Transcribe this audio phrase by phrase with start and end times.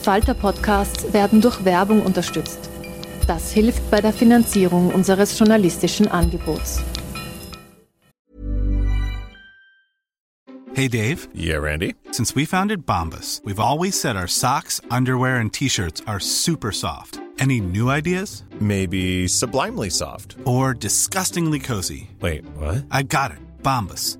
[0.00, 2.70] Falter-Podcasts werden durch Werbung unterstützt.
[3.26, 6.80] Das hilft bei der Finanzierung unseres journalistischen Angebots.
[10.74, 11.28] Hey Dave.
[11.34, 11.94] Yeah, Randy.
[12.10, 17.20] Since we founded Bombus, we've always said our socks, underwear, and t-shirts are super soft.
[17.38, 18.44] Any new ideas?
[18.60, 20.36] Maybe sublimely soft.
[20.44, 22.08] Or disgustingly cozy.
[22.20, 22.84] Wait, what?
[22.90, 23.38] I got it.
[23.62, 24.19] Bombus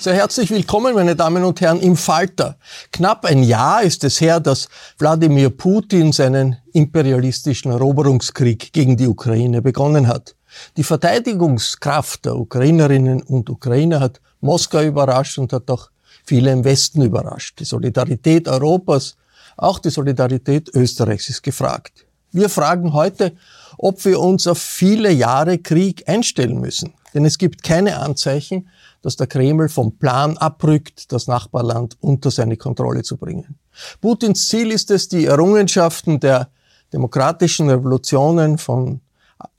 [0.00, 2.56] Sehr herzlich willkommen, meine Damen und Herren, im Falter.
[2.92, 9.60] Knapp ein Jahr ist es her, dass Wladimir Putin seinen imperialistischen Eroberungskrieg gegen die Ukraine
[9.60, 10.36] begonnen hat.
[10.76, 15.90] Die Verteidigungskraft der Ukrainerinnen und Ukrainer hat Moskau überrascht und hat auch
[16.24, 17.58] viele im Westen überrascht.
[17.58, 19.16] Die Solidarität Europas,
[19.56, 22.06] auch die Solidarität Österreichs ist gefragt.
[22.30, 23.32] Wir fragen heute,
[23.78, 26.94] ob wir uns auf viele Jahre Krieg einstellen müssen.
[27.14, 28.68] Denn es gibt keine Anzeichen,
[29.02, 33.58] dass der Kreml vom Plan abrückt, das Nachbarland unter seine Kontrolle zu bringen.
[34.00, 36.48] Putins Ziel ist es, die Errungenschaften der
[36.92, 39.00] demokratischen Revolutionen von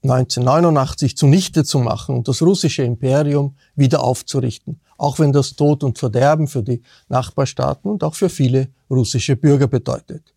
[0.03, 5.97] 1989 zunichte zu machen und das russische Imperium wieder aufzurichten, auch wenn das Tod und
[5.97, 10.33] Verderben für die Nachbarstaaten und auch für viele russische Bürger bedeutet.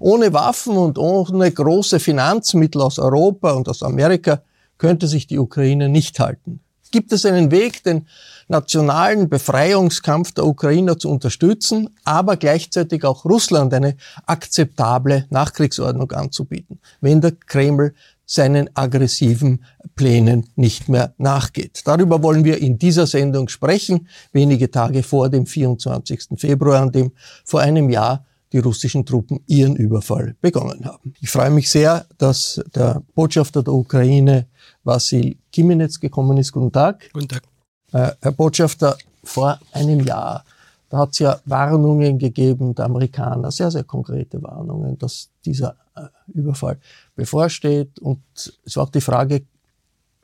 [0.00, 4.42] Ohne Waffen und ohne große Finanzmittel aus Europa und aus Amerika
[4.76, 6.60] könnte sich die Ukraine nicht halten.
[6.90, 8.06] Gibt es einen Weg, den
[8.48, 17.20] nationalen Befreiungskampf der Ukrainer zu unterstützen, aber gleichzeitig auch Russland eine akzeptable Nachkriegsordnung anzubieten, wenn
[17.20, 17.94] der Kreml
[18.24, 19.64] seinen aggressiven
[19.94, 21.82] Plänen nicht mehr nachgeht.
[21.84, 26.28] Darüber wollen wir in dieser Sendung sprechen, wenige Tage vor dem 24.
[26.36, 27.12] Februar, an dem
[27.44, 31.14] vor einem Jahr die russischen Truppen ihren Überfall begonnen haben.
[31.20, 34.46] Ich freue mich sehr, dass der Botschafter der Ukraine
[34.84, 36.52] Vasil Kimenetz gekommen ist.
[36.52, 37.10] Guten Tag.
[37.12, 37.47] Guten Tag.
[37.92, 40.44] Äh, Herr Botschafter, vor einem Jahr,
[40.88, 46.02] da hat es ja Warnungen gegeben der Amerikaner, sehr, sehr konkrete Warnungen, dass dieser äh,
[46.32, 46.78] Überfall
[47.14, 47.98] bevorsteht.
[47.98, 48.22] Und
[48.64, 49.42] es war auch die Frage,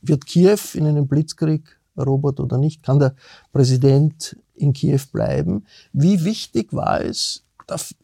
[0.01, 2.83] wird Kiew in einem Blitzkrieg erobert oder nicht?
[2.83, 3.15] Kann der
[3.53, 5.67] Präsident in Kiew bleiben?
[5.93, 7.95] Wie wichtig war es, dass,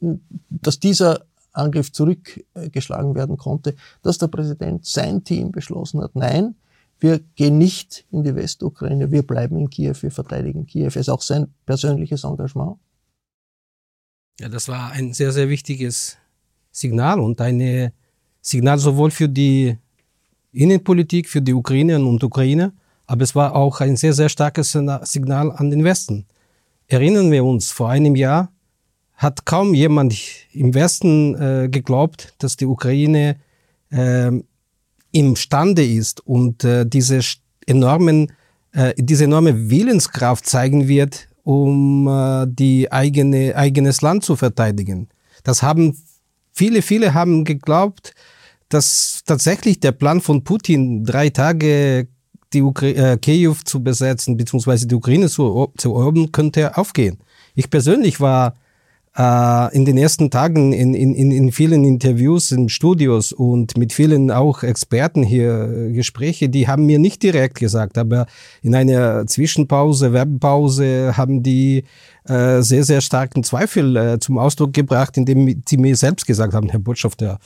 [0.48, 1.22] dass dieser
[1.52, 6.54] Angriff zurückgeschlagen werden konnte, dass der Präsident sein Team beschlossen hat, nein,
[7.00, 10.92] wir gehen nicht in die Westukraine, wir bleiben in Kiew, wir verteidigen Kiew.
[10.94, 12.76] Ist auch sein persönliches Engagement?
[14.38, 16.16] Ja, das war ein sehr, sehr wichtiges
[16.70, 17.92] Signal und ein
[18.40, 19.76] Signal sowohl für die
[20.52, 22.72] Innenpolitik, für die Ukrainerinnen und Ukrainer,
[23.06, 26.26] aber es war auch ein sehr, sehr starkes Signal an den Westen.
[26.86, 28.52] Erinnern wir uns, vor einem Jahr
[29.14, 30.16] hat kaum jemand
[30.52, 33.36] im Westen äh, geglaubt, dass die Ukraine
[33.90, 34.30] äh,
[35.12, 37.20] imstande ist und äh, diese
[37.66, 38.32] enormen,
[38.72, 45.08] äh, diese enorme Willenskraft zeigen wird, um äh, die eigene eigenes Land zu verteidigen.
[45.42, 45.96] Das haben
[46.52, 48.14] viele, viele haben geglaubt,
[48.68, 52.08] dass tatsächlich der Plan von Putin, drei Tage
[52.52, 57.18] die Ukra äh, Kiew zu besetzen, beziehungsweise die Ukraine zu, zu erobern, könnte aufgehen.
[57.54, 58.54] Ich persönlich war
[59.20, 64.30] äh, in den ersten Tagen in, in, in vielen Interviews in Studios und mit vielen
[64.30, 68.26] auch Experten hier äh, Gespräche, die haben mir nicht direkt gesagt, aber
[68.62, 71.84] in einer Zwischenpause, Werbepause haben die
[72.24, 76.70] äh, sehr, sehr starken Zweifel äh, zum Ausdruck gebracht, indem sie mir selbst gesagt haben,
[76.70, 77.38] Herr Botschafter,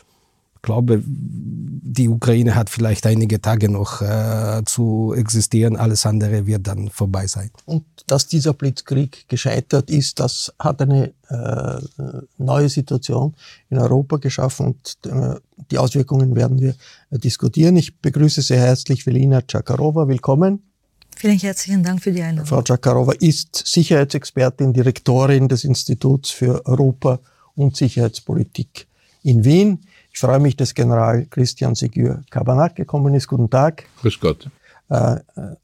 [0.65, 6.91] glaube, die Ukraine hat vielleicht einige Tage noch äh, zu existieren, alles andere wird dann
[6.91, 7.51] vorbei sein.
[7.67, 11.79] Und dass dieser Blitzkrieg gescheitert ist, das hat eine äh,
[12.39, 13.35] neue Situation
[13.71, 15.37] in Europa geschaffen und äh,
[15.71, 16.75] die Auswirkungen werden wir
[17.11, 17.77] äh, diskutieren.
[17.77, 20.09] Ich begrüße sehr herzlich Velina Czakarova.
[20.09, 20.63] Willkommen.
[21.17, 22.49] Vielen herzlichen Dank für die Einladung.
[22.49, 27.21] Frau Czakarova ist Sicherheitsexpertin, Direktorin des Instituts für Europa
[27.55, 28.89] und Sicherheitspolitik
[29.23, 29.79] in Wien.
[30.15, 33.27] Ich freue mich, dass General Christian Sigur Kabanak gekommen ist.
[33.27, 33.85] Guten Tag.
[34.01, 34.49] Grüß Gott.
[34.89, 35.17] Äh,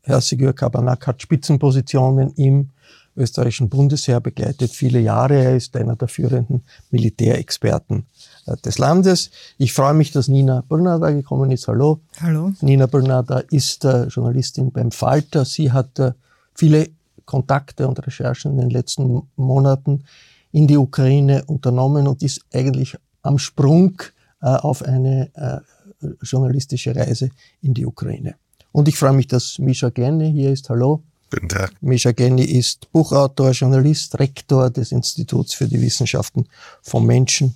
[0.02, 2.70] Herr Sigur Kabanak hat Spitzenpositionen im
[3.17, 5.37] österreichischen Bundesheer begleitet viele Jahre.
[5.37, 8.06] Er ist einer der führenden Militärexperten
[8.47, 9.31] äh, des Landes.
[9.56, 11.69] Ich freue mich, dass Nina Brunner gekommen ist.
[11.69, 12.00] Hallo.
[12.20, 12.52] Hallo.
[12.61, 15.44] Nina Brunner ist äh, Journalistin beim Falter.
[15.44, 16.11] Sie hat äh,
[16.56, 16.88] viele
[17.25, 20.02] Kontakte und Recherchen in den letzten Monaten
[20.50, 27.31] in die Ukraine unternommen und ist eigentlich am Sprung äh, auf eine äh, journalistische Reise
[27.63, 28.35] in die Ukraine.
[28.73, 30.69] Und ich freue mich, dass Misha Genny hier ist.
[30.71, 31.03] Hallo.
[31.31, 31.73] Guten Tag.
[31.81, 36.47] Misha Genny ist Buchautor, Journalist, Rektor des Instituts für die Wissenschaften
[36.83, 37.55] von Menschen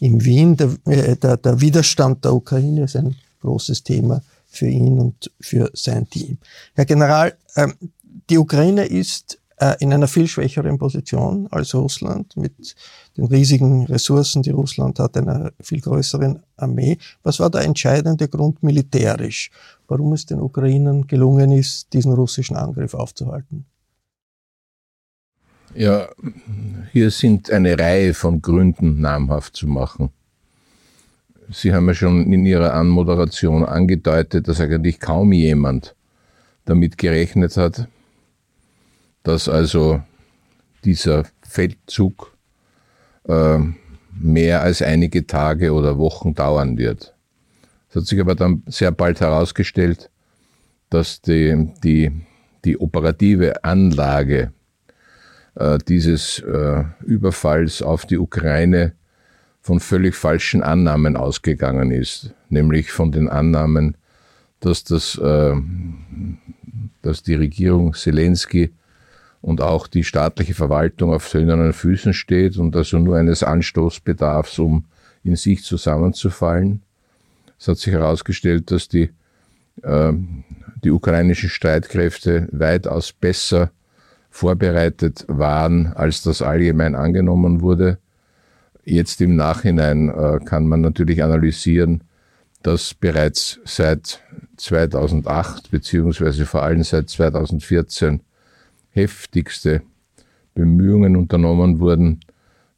[0.00, 0.56] in Wien.
[0.56, 5.70] Der, äh, der, der Widerstand der Ukraine ist ein großes Thema für ihn und für
[5.74, 6.38] sein Team.
[6.74, 7.74] Herr General, ähm,
[8.30, 12.74] die Ukraine ist äh, in einer viel schwächeren Position als Russland mit
[13.16, 16.98] den riesigen Ressourcen, die Russland hat, einer viel größeren Armee.
[17.22, 19.50] Was war der entscheidende Grund militärisch,
[19.88, 23.64] warum es den Ukrainern gelungen ist, diesen russischen Angriff aufzuhalten?
[25.74, 26.08] Ja,
[26.92, 30.10] hier sind eine Reihe von Gründen namhaft zu machen.
[31.50, 35.94] Sie haben ja schon in Ihrer Anmoderation angedeutet, dass eigentlich kaum jemand
[36.64, 37.88] damit gerechnet hat,
[39.26, 40.00] dass also
[40.84, 42.32] dieser Feldzug
[43.26, 43.58] äh,
[44.12, 47.12] mehr als einige Tage oder Wochen dauern wird.
[47.90, 50.10] Es hat sich aber dann sehr bald herausgestellt,
[50.90, 52.12] dass die, die,
[52.64, 54.52] die operative Anlage
[55.56, 58.92] äh, dieses äh, Überfalls auf die Ukraine
[59.60, 63.96] von völlig falschen Annahmen ausgegangen ist, nämlich von den Annahmen,
[64.60, 65.56] dass, das, äh,
[67.02, 68.70] dass die Regierung Zelensky
[69.46, 74.86] und auch die staatliche Verwaltung auf söhnernen Füßen steht und also nur eines Anstoßbedarfs, um
[75.22, 76.82] in sich zusammenzufallen.
[77.56, 79.10] Es hat sich herausgestellt, dass die,
[79.84, 80.12] äh,
[80.82, 83.70] die ukrainischen Streitkräfte weitaus besser
[84.30, 87.98] vorbereitet waren, als das allgemein angenommen wurde.
[88.84, 92.02] Jetzt im Nachhinein äh, kann man natürlich analysieren,
[92.64, 94.18] dass bereits seit
[94.56, 98.22] 2008 beziehungsweise vor allem seit 2014
[98.96, 99.82] heftigste
[100.54, 102.20] Bemühungen unternommen wurden,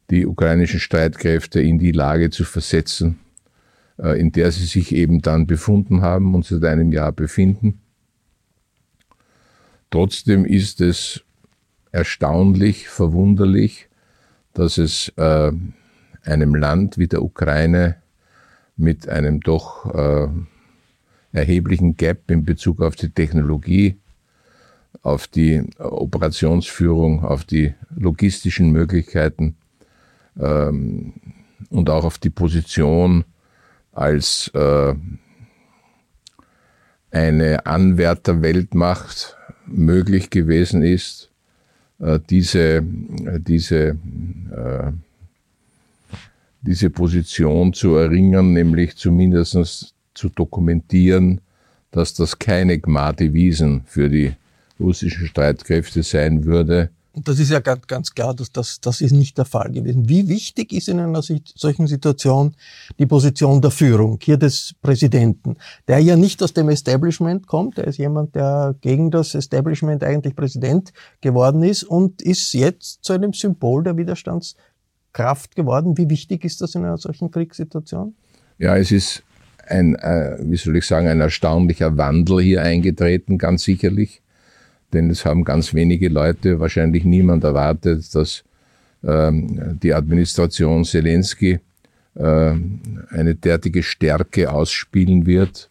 [0.09, 3.19] die ukrainischen Streitkräfte in die Lage zu versetzen,
[3.97, 7.79] äh, in der sie sich eben dann befunden haben und seit einem Jahr befinden.
[9.89, 11.23] Trotzdem ist es
[11.91, 13.87] erstaunlich, verwunderlich,
[14.53, 15.51] dass es äh,
[16.23, 17.95] einem Land wie der Ukraine
[18.75, 20.27] mit einem doch äh,
[21.31, 23.99] erheblichen Gap in Bezug auf die Technologie
[25.01, 29.55] auf die Operationsführung, auf die logistischen Möglichkeiten
[30.39, 31.13] ähm,
[31.69, 33.23] und auch auf die Position
[33.91, 34.93] als äh,
[37.11, 41.29] eine Anwärterweltmacht möglich gewesen ist,
[41.99, 44.91] äh, diese, diese, äh,
[46.61, 51.41] diese Position zu erringen, nämlich zumindest zu dokumentieren,
[51.91, 54.33] dass das keine Gmati-Wiesen für die
[54.79, 56.89] russischen Streitkräfte sein würde.
[57.11, 60.07] Und das ist ja ganz, ganz klar, dass das, das ist nicht der Fall gewesen.
[60.07, 62.55] Wie wichtig ist in einer solchen Situation
[62.99, 65.57] die Position der Führung, hier des Präsidenten,
[65.87, 70.35] der ja nicht aus dem Establishment kommt, der ist jemand, der gegen das Establishment eigentlich
[70.35, 75.97] Präsident geworden ist und ist jetzt zu einem Symbol der Widerstandskraft geworden.
[75.97, 78.15] Wie wichtig ist das in einer solchen Kriegssituation?
[78.59, 79.23] Ja, es ist
[79.67, 84.21] ein, äh, wie soll ich sagen, ein erstaunlicher Wandel hier eingetreten, ganz sicherlich
[84.93, 88.43] denn es haben ganz wenige Leute, wahrscheinlich niemand erwartet, dass
[89.03, 91.59] ähm, die Administration Zelensky
[92.15, 92.53] äh,
[93.09, 95.69] eine derartige Stärke ausspielen wird,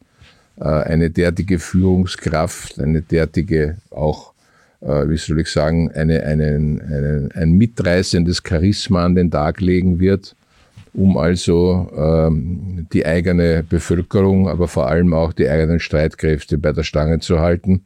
[0.59, 4.33] äh, eine derartige Führungskraft, eine derartige auch
[4.81, 9.99] äh, wie soll ich sagen, eine, einen, einen, ein mitreißendes Charisma an den Tag legen
[9.99, 10.37] wird,
[10.95, 16.85] um also ähm, die eigene Bevölkerung, aber vor allem auch die eigenen Streitkräfte bei der
[16.85, 17.85] Stange zu halten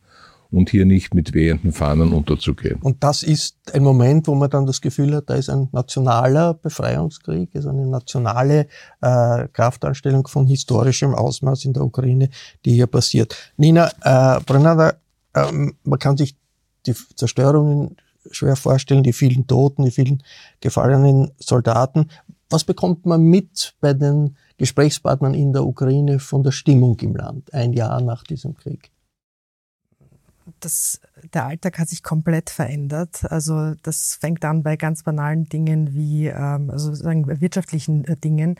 [0.52, 2.78] und hier nicht mit wehenden Fahnen unterzugehen.
[2.82, 6.54] Und das ist ein Moment, wo man dann das Gefühl hat, da ist ein nationaler
[6.54, 8.66] Befreiungskrieg, ist eine nationale
[9.00, 12.28] äh, Kraftanstellung von historischem Ausmaß in der Ukraine,
[12.64, 13.34] die hier passiert.
[13.56, 14.96] Nina äh, Brenner,
[15.34, 16.36] ähm, man kann sich
[16.86, 17.96] die Zerstörungen
[18.30, 20.22] schwer vorstellen, die vielen Toten, die vielen
[20.60, 22.08] gefallenen Soldaten.
[22.50, 27.52] Was bekommt man mit bei den Gesprächspartnern in der Ukraine von der Stimmung im Land,
[27.54, 28.91] ein Jahr nach diesem Krieg?
[30.64, 31.00] Das,
[31.34, 33.24] der Alltag hat sich komplett verändert.
[33.30, 38.56] Also das fängt an bei ganz banalen Dingen wie ähm, also sozusagen wirtschaftlichen äh, Dingen.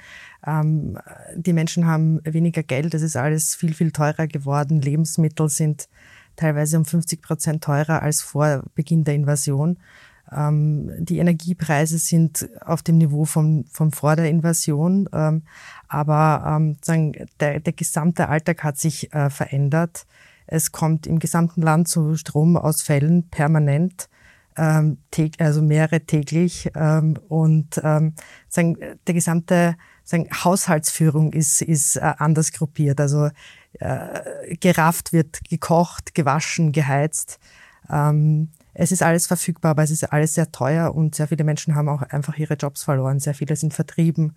[0.47, 0.99] Ähm,
[1.37, 4.81] die Menschen haben weniger Geld, es ist alles viel, viel teurer geworden.
[4.81, 5.89] Lebensmittel sind
[6.37, 9.79] teilweise um 50 Prozent teurer als vor Beginn der Invasion.
[10.31, 15.43] Ähm, die Energiepreise sind auf dem Niveau vom, vom vor der Invasion, ähm,
[15.89, 20.07] aber ähm, sagen, der, der gesamte Alltag hat sich äh, verändert.
[20.47, 24.09] Es kommt im gesamten Land zu Stromausfällen permanent,
[24.57, 24.99] ähm,
[25.39, 28.15] also mehrere täglich ähm, und ähm,
[28.49, 33.01] sagen, der gesamte sagen, Haushaltsführung ist, ist äh, anders gruppiert.
[33.01, 33.31] Also
[33.79, 37.39] äh, gerafft wird, gekocht, gewaschen, geheizt.
[37.91, 41.75] Ähm, es ist alles verfügbar, aber es ist alles sehr teuer und sehr viele Menschen
[41.75, 43.21] haben auch einfach ihre Jobs verloren.
[43.21, 44.35] Sehr viele sind vertrieben.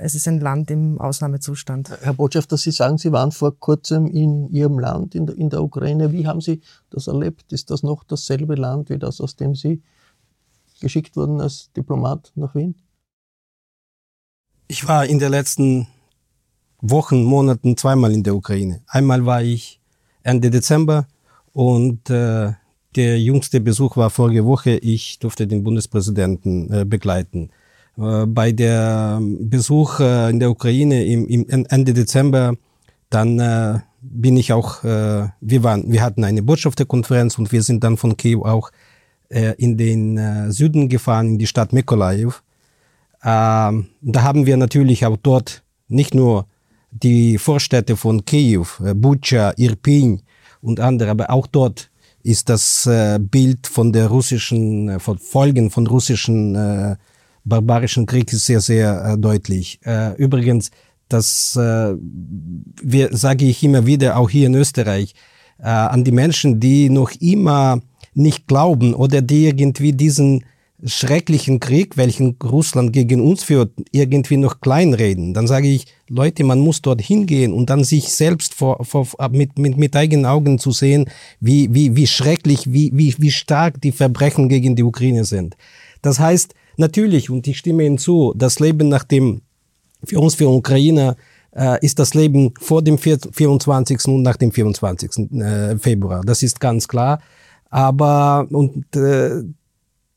[0.00, 1.90] Es ist ein Land im Ausnahmezustand.
[2.02, 5.60] Herr Botschafter, Sie sagen, Sie waren vor kurzem in Ihrem Land, in der, in der
[5.60, 6.12] Ukraine.
[6.12, 7.52] Wie haben Sie das erlebt?
[7.52, 9.82] Ist das noch dasselbe Land wie das, aus dem Sie
[10.80, 12.76] geschickt wurden als Diplomat nach Wien?
[14.68, 15.88] Ich war in den letzten
[16.80, 18.82] Wochen, Monaten zweimal in der Ukraine.
[18.86, 19.80] Einmal war ich
[20.22, 21.08] Ende Dezember
[21.52, 22.52] und äh,
[22.94, 24.76] der jüngste Besuch war vorige Woche.
[24.78, 27.50] Ich durfte den Bundespräsidenten äh, begleiten.
[27.98, 32.54] Äh, bei der Besuch äh, in der Ukraine im, im Ende Dezember,
[33.10, 37.82] dann äh, bin ich auch, äh, wir waren, wir hatten eine Botschafterkonferenz und wir sind
[37.82, 38.70] dann von Kiew auch
[39.28, 42.42] äh, in den äh, Süden gefahren, in die Stadt Mykolaiv.
[43.20, 46.46] Äh, da haben wir natürlich auch dort nicht nur
[46.92, 50.22] die Vorstädte von Kiew, äh, Bucha, Irpin
[50.62, 51.90] und andere, aber auch dort
[52.24, 52.86] ist das
[53.30, 56.98] Bild von der russischen, von Folgen von russischen
[57.48, 59.80] barbarischen Krieg sehr, sehr äh, deutlich.
[59.84, 60.70] Äh, übrigens,
[61.08, 61.94] das äh,
[62.82, 65.14] wir, sage ich immer wieder, auch hier in Österreich,
[65.58, 67.80] äh, an die Menschen, die noch immer
[68.14, 70.44] nicht glauben oder die irgendwie diesen
[70.84, 75.34] schrecklichen Krieg, welchen Russland gegen uns führt, irgendwie noch kleinreden.
[75.34, 79.58] Dann sage ich, Leute, man muss dort hingehen und dann sich selbst vor, vor, mit,
[79.58, 81.06] mit, mit eigenen Augen zu sehen,
[81.40, 85.56] wie, wie, wie schrecklich, wie, wie, wie stark die Verbrechen gegen die Ukraine sind.
[86.00, 89.42] Das heißt, natürlich, und ich stimme Ihnen zu, das Leben nach dem,
[90.04, 91.16] für uns, für Ukrainer,
[91.54, 94.06] äh, ist das Leben vor dem 24.
[94.06, 95.32] und nach dem 24.
[95.40, 96.22] Äh, Februar.
[96.24, 97.20] Das ist ganz klar.
[97.70, 99.42] Aber, und äh,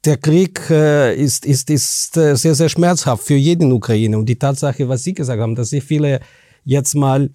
[0.06, 4.18] der Krieg äh, ist, ist, ist äh, sehr, sehr schmerzhaft für jeden Ukrainer.
[4.18, 6.20] Und die Tatsache, was Sie gesagt haben, dass sehr viele
[6.64, 7.30] jetzt mal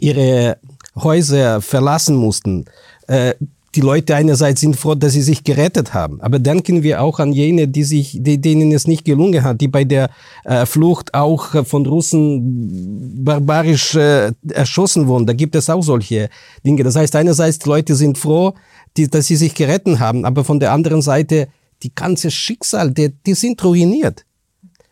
[0.00, 0.58] ihre
[0.96, 2.64] Häuser verlassen mussten.
[3.06, 3.34] Äh,
[3.74, 7.32] die Leute einerseits sind froh, dass sie sich gerettet haben, aber denken wir auch an
[7.32, 10.10] jene, die sich, die, denen es nicht gelungen hat, die bei der
[10.44, 15.26] äh, Flucht auch von Russen barbarisch äh, erschossen wurden.
[15.26, 16.30] Da gibt es auch solche
[16.64, 16.84] Dinge.
[16.84, 18.54] Das heißt, einerseits die Leute sind froh,
[18.96, 21.48] die, dass sie sich gerettet haben, aber von der anderen Seite
[21.82, 24.24] die ganze Schicksal, die, die sind ruiniert.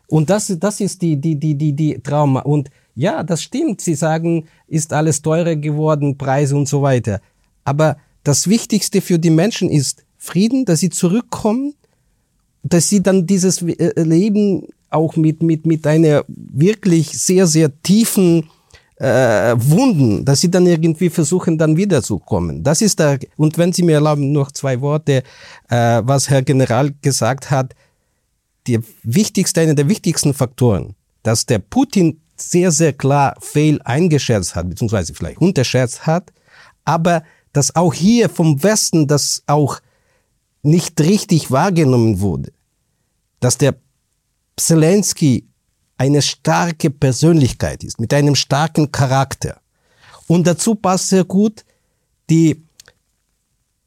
[0.09, 2.41] Und das, das ist die, die, die, die, die Trauma.
[2.41, 3.81] Und ja, das stimmt.
[3.81, 7.21] Sie sagen, ist alles teurer geworden, Preise und so weiter.
[7.65, 11.75] Aber das Wichtigste für die Menschen ist Frieden, dass sie zurückkommen,
[12.63, 18.49] dass sie dann dieses äh, Leben auch mit, mit, mit einer wirklich sehr, sehr tiefen
[18.97, 22.63] äh, Wunden, dass sie dann irgendwie versuchen, dann wiederzukommen.
[22.63, 25.23] Das ist da, und wenn Sie mir erlauben, noch zwei Worte,
[25.69, 27.75] äh, was Herr General gesagt hat,
[28.67, 34.69] der wichtigste, einer der wichtigsten Faktoren, dass der Putin sehr, sehr klar fehl eingeschätzt hat,
[34.71, 36.33] beziehungsweise vielleicht unterschätzt hat,
[36.85, 37.23] aber
[37.55, 39.81] dass auch hier vom Westen das auch
[40.63, 42.53] nicht richtig wahrgenommen wurde,
[43.41, 43.77] dass der
[44.59, 45.47] Zelensky
[45.97, 49.61] eine starke Persönlichkeit ist, mit einem starken Charakter.
[50.27, 51.65] Und dazu passt sehr gut
[52.29, 52.63] die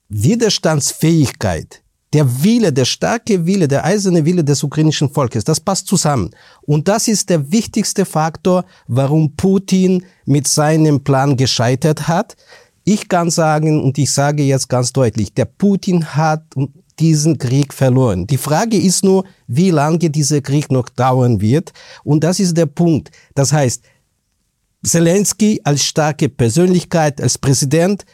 [0.10, 1.84] Widerstandsfähigkeit,
[2.14, 6.30] der Wille, der starke Wille, der eiserne Wille des ukrainischen Volkes, das passt zusammen.
[6.62, 12.38] Und das ist der wichtigste Faktor, warum Putin mit seinem Plan gescheitert hat.
[12.90, 16.46] Ich kann sagen, und ich sage jetzt ganz deutlich, der Putin hat
[17.00, 18.26] diesen Krieg verloren.
[18.28, 21.74] Die Frage ist nur, wie lange dieser Krieg noch dauern wird.
[22.06, 23.12] Und das ist der Punkt.
[23.36, 23.84] Das heißt,
[24.86, 28.06] Zelensky als starke Persönlichkeit, als Präsident,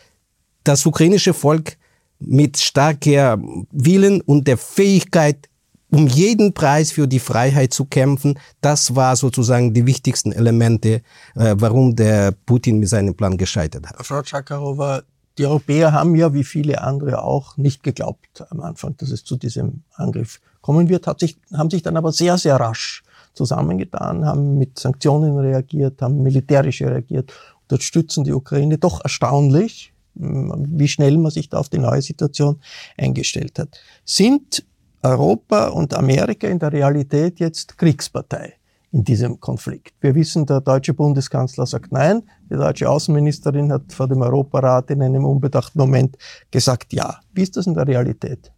[0.64, 1.78] das ukrainische Volk
[2.18, 3.40] mit starker
[3.70, 5.50] Willen und der Fähigkeit,
[5.94, 11.02] um jeden Preis für die Freiheit zu kämpfen, das war sozusagen die wichtigsten Elemente,
[11.36, 14.06] äh, warum der Putin mit seinem Plan gescheitert hat.
[14.06, 15.04] Frau Tschakarova,
[15.38, 19.36] die Europäer haben ja, wie viele andere auch, nicht geglaubt am Anfang, dass es zu
[19.36, 24.58] diesem Angriff kommen wird, hat sich, haben sich dann aber sehr, sehr rasch zusammengetan, haben
[24.58, 27.34] mit Sanktionen reagiert, haben militärisch reagiert,
[27.64, 28.78] unterstützen die Ukraine.
[28.80, 32.60] Doch erstaunlich, wie schnell man sich da auf die neue Situation
[32.98, 33.80] eingestellt hat.
[34.06, 34.64] Sind
[35.04, 38.54] Europa und Amerika in der Realität jetzt Kriegspartei
[38.92, 39.94] in diesem Konflikt?
[40.00, 42.24] Wir wissen, der deutsche Bundeskanzler sagt nein.
[42.50, 46.18] Die deutsche Außenministerin hat vor dem Europarat in einem unbedachten Moment
[46.52, 47.20] gesagt ja.
[47.34, 48.54] Wie ist das in der Realität?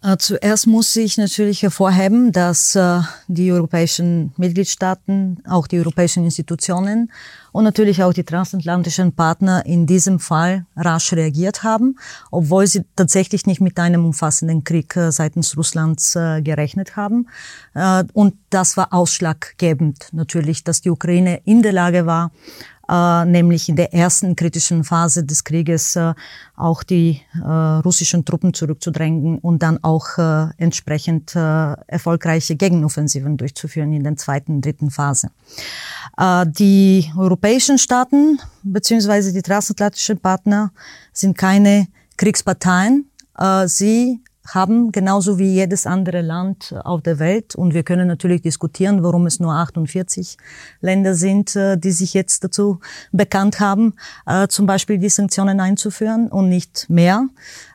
[0.00, 7.10] Äh, zuerst muss ich natürlich hervorheben, dass äh, die europäischen Mitgliedstaaten, auch die europäischen Institutionen
[7.50, 11.98] und natürlich auch die transatlantischen Partner in diesem Fall rasch reagiert haben,
[12.30, 17.26] obwohl sie tatsächlich nicht mit einem umfassenden Krieg äh, seitens Russlands gerechnet haben.
[18.12, 22.30] Und das war ausschlaggebend natürlich, dass die Ukraine in der Lage war,
[22.88, 26.14] äh, nämlich in der ersten kritischen Phase des Krieges äh,
[26.56, 33.92] auch die äh, russischen Truppen zurückzudrängen und dann auch äh, entsprechend äh, erfolgreiche Gegenoffensiven durchzuführen
[33.92, 35.30] in der zweiten, dritten Phase.
[36.16, 40.72] Äh, die europäischen Staaten beziehungsweise die transatlantischen Partner
[41.12, 43.10] sind keine Kriegsparteien.
[43.38, 44.20] Äh, sie
[44.54, 47.54] haben, genauso wie jedes andere Land auf der Welt.
[47.54, 50.36] Und wir können natürlich diskutieren, warum es nur 48
[50.80, 52.80] Länder sind, äh, die sich jetzt dazu
[53.12, 53.94] bekannt haben,
[54.26, 57.26] äh, zum Beispiel die Sanktionen einzuführen und nicht mehr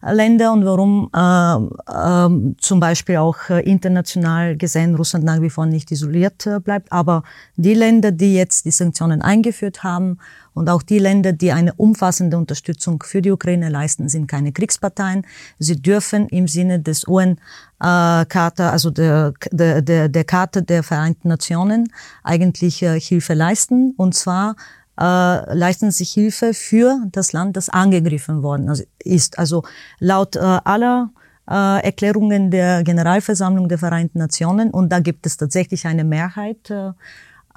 [0.01, 5.65] Länder und warum äh, äh, zum Beispiel auch äh, international gesehen Russland nach wie vor
[5.65, 6.91] nicht isoliert äh, bleibt.
[6.91, 7.23] Aber
[7.55, 10.17] die Länder, die jetzt die Sanktionen eingeführt haben,
[10.53, 15.25] und auch die Länder, die eine umfassende Unterstützung für die Ukraine leisten, sind keine Kriegsparteien.
[15.59, 21.91] Sie dürfen im Sinne des UN-Charta, also der, der, der, der Charta der Vereinten Nationen,
[22.23, 23.93] eigentlich äh, Hilfe leisten.
[23.97, 24.55] Und zwar
[24.99, 29.39] äh, leisten sich Hilfe für das Land, das angegriffen worden ist.
[29.39, 29.63] Also
[29.99, 31.09] laut äh, aller
[31.49, 36.91] äh, Erklärungen der Generalversammlung der Vereinten Nationen, und da gibt es tatsächlich eine Mehrheit, äh,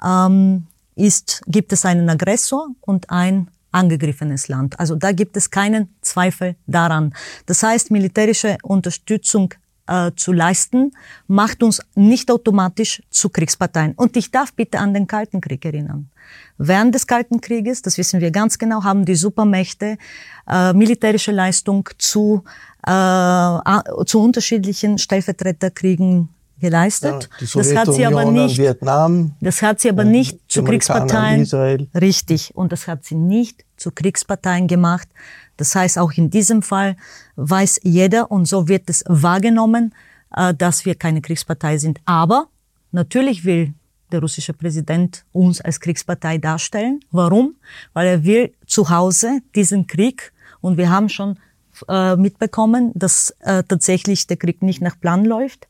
[0.03, 4.79] ähm, ist, gibt es einen Aggressor und ein angegriffenes Land.
[4.79, 7.13] Also da gibt es keinen Zweifel daran.
[7.45, 9.53] Das heißt, militärische Unterstützung
[9.87, 10.91] äh, zu leisten,
[11.27, 13.93] macht uns nicht automatisch zu Kriegsparteien.
[13.93, 16.09] Und ich darf bitte an den Kalten Krieg erinnern.
[16.57, 19.97] Während des Kalten Krieges, das wissen wir ganz genau, haben die Supermächte
[20.47, 22.43] äh, militärische Leistung zu,
[22.85, 23.59] äh,
[24.05, 26.29] zu unterschiedlichen Stellvertreterkriegen
[26.59, 27.29] geleistet.
[27.39, 28.57] Ja, das hat sie aber nicht.
[28.57, 31.41] Vietnam, das hat sie aber nicht zu Kriegsparteien.
[31.41, 31.87] Israel.
[31.93, 32.55] Richtig.
[32.55, 35.07] Und das hat sie nicht zu Kriegsparteien gemacht.
[35.57, 36.95] Das heißt, auch in diesem Fall
[37.35, 39.93] weiß jeder und so wird es wahrgenommen,
[40.35, 41.99] äh, dass wir keine Kriegspartei sind.
[42.05, 42.47] Aber
[42.91, 43.73] natürlich will
[44.11, 47.01] der russische Präsident uns als Kriegspartei darstellen.
[47.11, 47.55] Warum?
[47.93, 51.37] Weil er will zu Hause diesen Krieg und wir haben schon
[51.87, 55.67] äh, mitbekommen, dass äh, tatsächlich der Krieg nicht nach Plan läuft.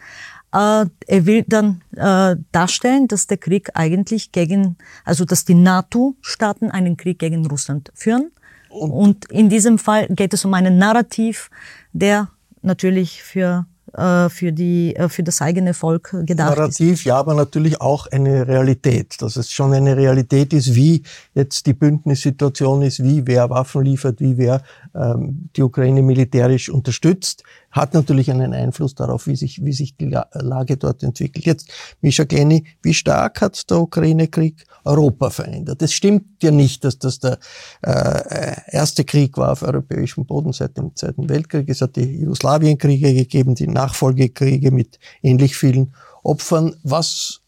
[0.53, 6.71] Äh, er will dann äh, darstellen, dass der Krieg eigentlich gegen, also dass die NATO-Staaten
[6.71, 8.31] einen Krieg gegen Russland führen.
[8.69, 11.49] Und, Und in diesem Fall geht es um einen Narrativ,
[11.93, 12.29] der
[12.61, 17.03] natürlich für äh, für, die, für das eigene Volk gedacht Narrativ, ist.
[17.05, 19.21] ja, aber natürlich auch eine Realität.
[19.21, 24.19] Dass es schon eine Realität ist, wie jetzt die Bündnissituation ist, wie wer Waffen liefert,
[24.19, 24.61] wie wer
[24.93, 30.09] ähm, die Ukraine militärisch unterstützt hat natürlich einen Einfluss darauf, wie sich, wie sich die
[30.33, 31.45] Lage dort entwickelt.
[31.45, 31.69] Jetzt,
[32.01, 35.81] Mischa Glenny, wie stark hat der Ukraine-Krieg Europa verändert?
[35.81, 37.39] Es stimmt ja nicht, dass das der
[37.81, 41.69] äh, erste Krieg war auf europäischem Boden seit dem Zweiten Weltkrieg.
[41.69, 46.75] Es hat die Jugoslawienkriege gegeben, die Nachfolgekriege mit ähnlich vielen Opfern.
[46.83, 47.41] Was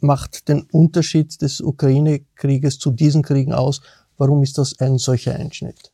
[0.00, 3.80] macht den Unterschied des Ukraine-Krieges zu diesen Kriegen aus?
[4.16, 5.92] Warum ist das ein solcher Einschnitt?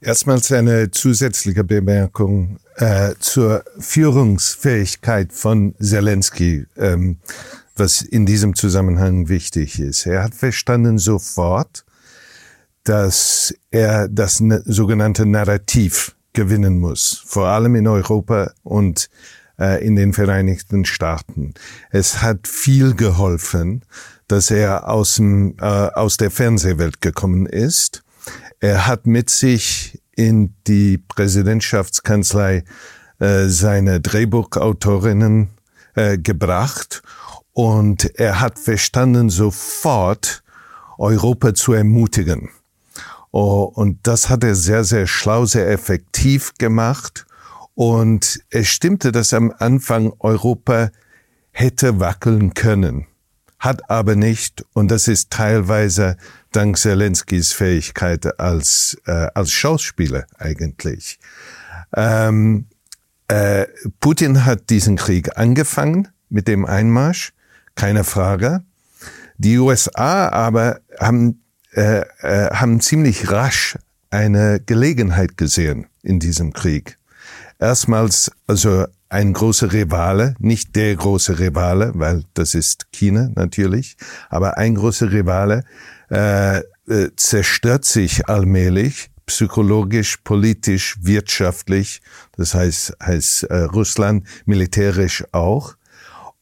[0.00, 7.18] Erstmals eine zusätzliche Bemerkung äh, zur Führungsfähigkeit von Zelensky, ähm,
[7.76, 10.06] was in diesem Zusammenhang wichtig ist.
[10.06, 11.84] Er hat verstanden sofort,
[12.84, 19.08] dass er das sogenannte Narrativ gewinnen muss, vor allem in Europa und
[19.58, 21.54] äh, in den Vereinigten Staaten.
[21.90, 23.82] Es hat viel geholfen,
[24.28, 28.02] dass er aus, dem, äh, aus der Fernsehwelt gekommen ist
[28.60, 32.64] Er hat mit sich in die Präsidentschaftskanzlei
[33.18, 35.48] äh, seine Drehbuchautorinnen
[35.94, 37.02] äh, gebracht
[37.52, 40.42] und er hat verstanden sofort
[40.98, 42.50] Europa zu ermutigen.
[43.30, 47.26] Oh, und das hat er sehr, sehr schlau, sehr effektiv gemacht.
[47.74, 50.90] Und es stimmte, dass am Anfang Europa
[51.50, 53.06] hätte wackeln können,
[53.66, 54.64] hat aber nicht.
[54.72, 56.16] Und das ist teilweise
[56.52, 61.18] dank Zelenskis Fähigkeit als, äh, als Schauspieler eigentlich.
[61.94, 62.66] Ähm,
[63.28, 63.66] äh,
[64.00, 67.32] Putin hat diesen Krieg angefangen mit dem Einmarsch,
[67.74, 68.62] keine Frage.
[69.36, 73.76] Die USA aber haben, äh, äh, haben ziemlich rasch
[74.10, 76.98] eine Gelegenheit gesehen in diesem Krieg.
[77.58, 83.96] Erstmals also ein großer Rivale, nicht der große Rivale, weil das ist China natürlich,
[84.28, 85.64] aber ein großer Rivale
[86.10, 86.62] äh, äh,
[87.16, 92.00] zerstört sich allmählich psychologisch, politisch, wirtschaftlich,
[92.36, 95.74] das heißt, heißt äh, Russland militärisch auch.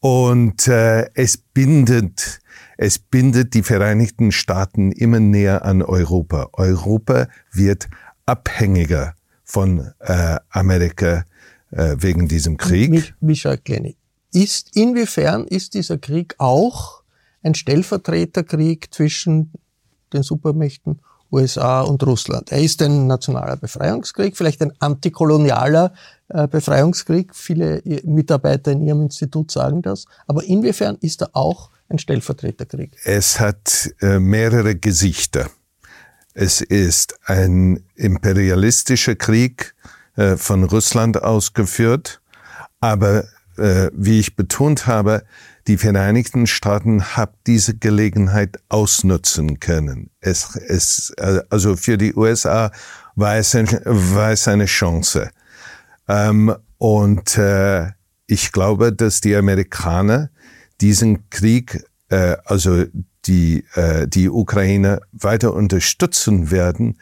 [0.00, 2.40] Und äh, es bindet,
[2.77, 6.50] es bindet die Vereinigten Staaten immer näher an Europa.
[6.53, 7.88] Europa wird
[8.27, 11.24] abhängiger von äh, Amerika
[11.74, 13.14] äh, wegen diesem Krieg.
[13.20, 13.94] Michael Kleine,
[14.32, 17.02] ist, inwiefern ist dieser Krieg auch
[17.42, 19.52] ein Stellvertreterkrieg zwischen
[20.12, 22.52] den Supermächten USA und Russland.
[22.52, 25.92] Er ist ein nationaler Befreiungskrieg, vielleicht ein antikolonialer
[26.28, 27.34] äh, Befreiungskrieg.
[27.34, 30.06] Viele Mitarbeiter in Ihrem Institut sagen das.
[30.26, 32.96] Aber inwiefern ist er auch ein Stellvertreterkrieg?
[33.04, 35.50] Es hat äh, mehrere Gesichter.
[36.34, 39.74] Es ist ein imperialistischer Krieg
[40.16, 42.20] äh, von Russland ausgeführt,
[42.81, 43.24] aber
[43.57, 45.24] äh, wie ich betont habe,
[45.66, 50.11] die Vereinigten Staaten haben diese Gelegenheit ausnutzen können.
[50.20, 52.70] Es, es, äh, also für die USA
[53.14, 55.31] war es, ein, war es eine Chance.
[56.09, 57.92] Ähm, und äh,
[58.27, 60.31] ich glaube, dass die Amerikaner
[60.81, 62.85] diesen Krieg, äh, also
[63.27, 66.98] die, äh, die Ukraine weiter unterstützen werden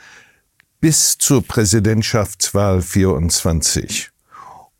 [0.82, 4.10] bis zur Präsidentschaftswahl 24.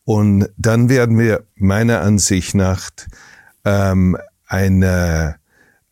[0.05, 2.91] Und dann werden wir meiner Ansicht nach
[3.65, 5.37] ähm, eine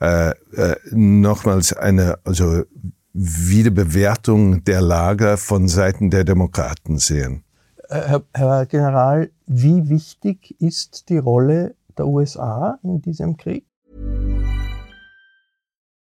[0.00, 2.64] äh, äh, nochmals eine also
[3.12, 7.44] Wiederbewertung der Lage von Seiten der Demokraten sehen.
[7.88, 13.64] Äh, Herr, Herr General, wie wichtig ist die Rolle der USA in diesem Krieg?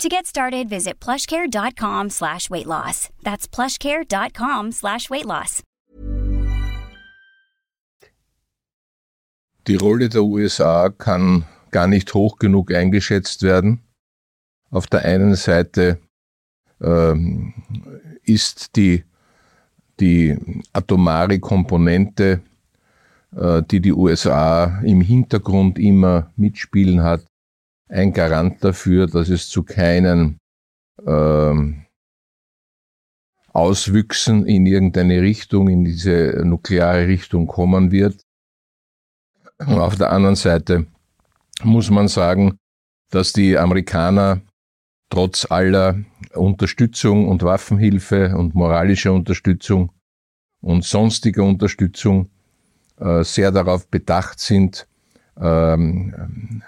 [0.00, 3.10] To get started, visit plushcare.com slash weight loss.
[3.22, 5.62] That's plushcare.com slash weight loss.
[9.66, 13.80] Die Rolle der USA kann gar nicht hoch genug eingeschätzt werden.
[14.70, 15.98] Auf der einen Seite
[16.82, 17.54] ähm,
[18.24, 19.04] ist die,
[20.00, 20.36] die
[20.72, 22.42] atomare Komponente,
[23.34, 27.24] äh, die die USA im Hintergrund immer mitspielen hat,
[27.94, 30.38] ein Garant dafür, dass es zu keinen
[31.06, 31.86] ähm,
[33.52, 38.20] Auswüchsen in irgendeine Richtung, in diese nukleare Richtung kommen wird.
[39.58, 40.86] Und auf der anderen Seite
[41.62, 42.58] muss man sagen,
[43.10, 44.40] dass die Amerikaner
[45.08, 46.00] trotz aller
[46.34, 49.92] Unterstützung und Waffenhilfe und moralischer Unterstützung
[50.60, 52.28] und sonstiger Unterstützung
[52.98, 54.88] äh, sehr darauf bedacht sind,
[55.40, 56.62] ähm,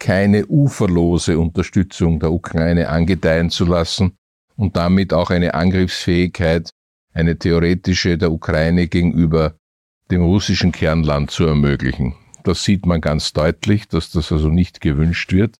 [0.00, 4.16] keine uferlose Unterstützung der Ukraine angedeihen zu lassen
[4.56, 6.70] und damit auch eine Angriffsfähigkeit,
[7.12, 9.54] eine theoretische der Ukraine gegenüber
[10.10, 12.16] dem russischen Kernland zu ermöglichen.
[12.42, 15.56] Das sieht man ganz deutlich, dass das also nicht gewünscht wird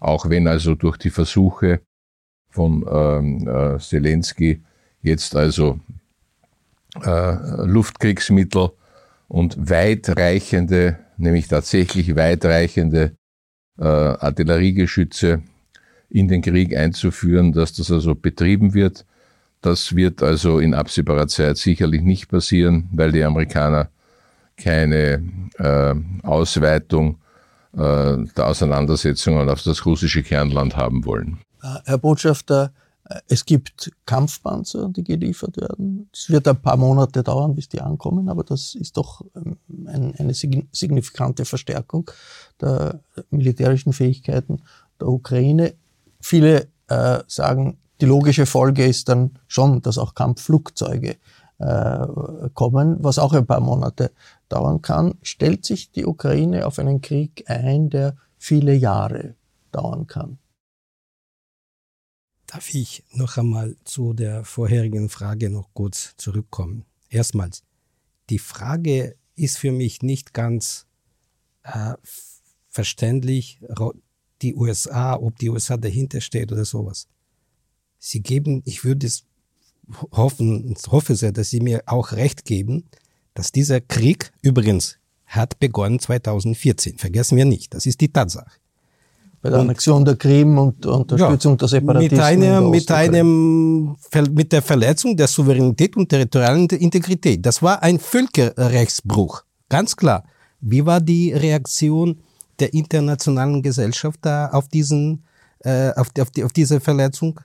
[0.00, 1.80] auch wenn also durch die Versuche
[2.48, 4.62] von ähm, äh, Zelensky
[5.02, 5.80] jetzt also
[7.02, 8.70] äh, Luftkriegsmittel
[9.28, 13.16] und weitreichende, nämlich tatsächlich weitreichende
[13.84, 15.42] Artilleriegeschütze
[16.08, 19.04] in den Krieg einzuführen, dass das also betrieben wird.
[19.60, 23.90] Das wird also in absehbarer Zeit sicherlich nicht passieren, weil die Amerikaner
[24.56, 25.22] keine
[25.58, 27.18] äh, Ausweitung
[27.72, 31.38] äh, der Auseinandersetzungen auf das russische Kernland haben wollen.
[31.62, 32.72] Äh, Herr Botschafter,
[33.28, 36.08] Es gibt Kampfpanzer, die geliefert werden.
[36.12, 39.58] Es wird ein paar Monate dauern, bis die ankommen, aber das ist doch ähm,
[40.18, 42.10] eine signifikante Verstärkung
[42.60, 44.62] der militärischen Fähigkeiten
[45.00, 45.74] der Ukraine.
[46.20, 51.16] Viele äh, sagen, die logische Folge ist dann schon, dass auch Kampfflugzeuge
[51.58, 52.06] äh,
[52.54, 54.12] kommen, was auch ein paar Monate
[54.48, 55.14] dauern kann.
[55.22, 59.34] Stellt sich die Ukraine auf einen Krieg ein, der viele Jahre
[59.72, 60.38] dauern kann?
[62.46, 66.84] Darf ich noch einmal zu der vorherigen Frage noch kurz zurückkommen?
[67.08, 67.64] Erstmals,
[68.30, 70.86] die Frage ist für mich nicht ganz
[71.62, 71.94] äh,
[72.76, 73.58] verständlich,
[74.42, 77.08] die USA, ob die USA dahinter steht oder sowas.
[77.98, 79.24] Sie geben, ich würde es
[80.12, 82.84] hoffen, hoffe sehr, dass Sie mir auch recht geben,
[83.34, 86.98] dass dieser Krieg übrigens hat begonnen 2014.
[86.98, 87.72] Vergessen wir nicht.
[87.74, 88.52] Das ist die Tatsache.
[89.42, 92.18] Bei der Annexion der Krim und Unterstützung ja, der Separatisten.
[92.18, 93.96] Mit, einer, mit, einem,
[94.30, 97.44] mit der Verletzung der Souveränität und territorialen Integrität.
[97.44, 99.44] Das war ein Völkerrechtsbruch.
[99.68, 100.24] Ganz klar.
[100.60, 102.20] Wie war die Reaktion
[102.58, 105.24] der internationalen Gesellschaft da auf diesen,
[105.60, 107.40] äh, auf, die, auf, die, auf diese Verletzung?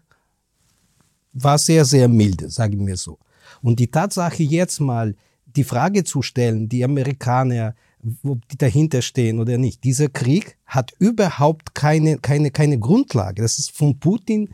[1.34, 3.18] War sehr, sehr milde, sagen wir so.
[3.62, 5.16] Und die Tatsache jetzt mal,
[5.56, 7.76] die Frage zu stellen, die Amerikaner,
[8.24, 9.84] ob die dahinter stehen oder nicht.
[9.84, 13.42] Dieser Krieg hat überhaupt keine, keine, keine Grundlage.
[13.42, 14.50] Das ist von Putin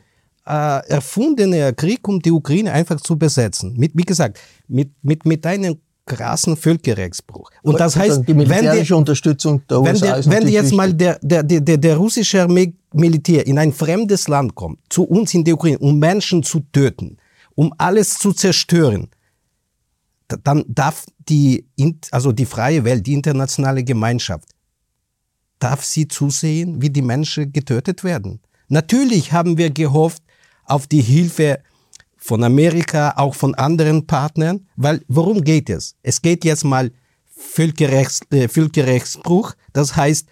[0.46, 3.74] äh, erfundener Krieg, um die Ukraine einfach zu besetzen.
[3.78, 7.52] Mit, wie gesagt, mit, mit, mit einem krassen Völkerrechtsbruch.
[7.62, 11.44] Und das heißt, die militärische wenn Unterstützung der USA wenn, wenn jetzt mal der, der,
[11.44, 15.78] der, der russische Armee Militär in ein fremdes Land kommt, zu uns in die Ukraine,
[15.80, 17.18] um Menschen zu töten,
[17.54, 19.10] um alles zu zerstören,
[20.44, 21.66] dann darf die,
[22.12, 24.48] also die freie Welt, die internationale Gemeinschaft,
[25.60, 28.40] darf sie zusehen, wie die Menschen getötet werden.
[28.68, 30.24] Natürlich haben wir gehofft
[30.66, 31.60] auf die Hilfe
[32.28, 35.96] von Amerika, auch von anderen Partnern, weil worum geht es?
[36.04, 36.92] Es geht jetzt mal
[37.26, 40.28] Völkerrechts, äh, Völkerrechtsbruch, das heißt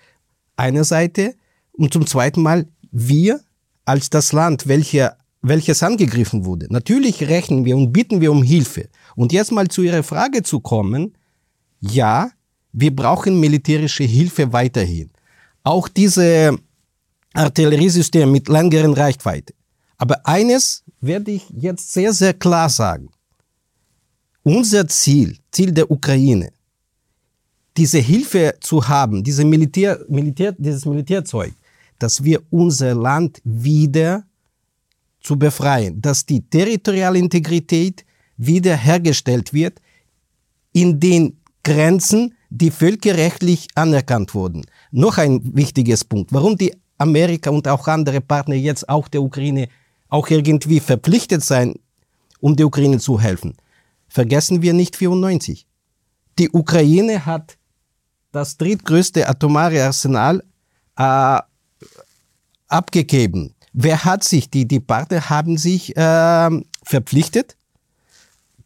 [0.57, 1.35] eine Seite
[1.71, 3.39] und zum zweiten Mal wir
[3.85, 6.67] als das Land, welche, welches angegriffen wurde.
[6.69, 8.89] Natürlich rechnen wir und bitten wir um Hilfe.
[9.15, 11.17] Und jetzt mal zu Ihrer Frage zu kommen,
[11.79, 12.29] ja,
[12.73, 15.11] wir brauchen militärische Hilfe weiterhin.
[15.63, 16.57] Auch diese
[17.33, 19.53] Artilleriesysteme mit längeren Reichweite.
[20.05, 23.09] Aber eines werde ich jetzt sehr, sehr klar sagen.
[24.43, 26.51] Unser Ziel, Ziel der Ukraine,
[27.75, 31.53] diese Hilfe zu haben, diese Militär, Militär, dieses Militärzeug,
[31.97, 34.27] dass wir unser Land wieder
[35.21, 38.05] zu befreien, dass die territoriale Integrität
[38.37, 39.81] wiederhergestellt wird
[40.71, 44.67] in den Grenzen, die völkerrechtlich anerkannt wurden.
[44.91, 49.67] Noch ein wichtiges Punkt, warum die Amerika und auch andere Partner jetzt auch der Ukraine
[50.15, 51.75] auch irgendwie verpflichtet sein,
[52.39, 53.55] um der Ukraine zu helfen.
[54.07, 55.67] Vergessen wir nicht 94.
[56.39, 57.57] Die Ukraine hat
[58.31, 60.41] das drittgrößte atomare Arsenal
[60.97, 61.39] äh,
[62.67, 63.53] abgegeben.
[63.73, 66.49] Wer hat sich, die, die Partner haben sich äh,
[66.83, 67.57] verpflichtet,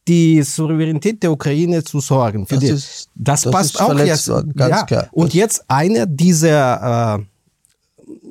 [0.07, 2.45] die Souveränität der Ukraine zu sorgen.
[2.45, 4.27] Für das, die, ist, das, das passt auch jetzt.
[4.27, 4.83] Worden, ganz ja.
[4.83, 5.07] klar.
[5.11, 7.25] Und jetzt einer dieser äh,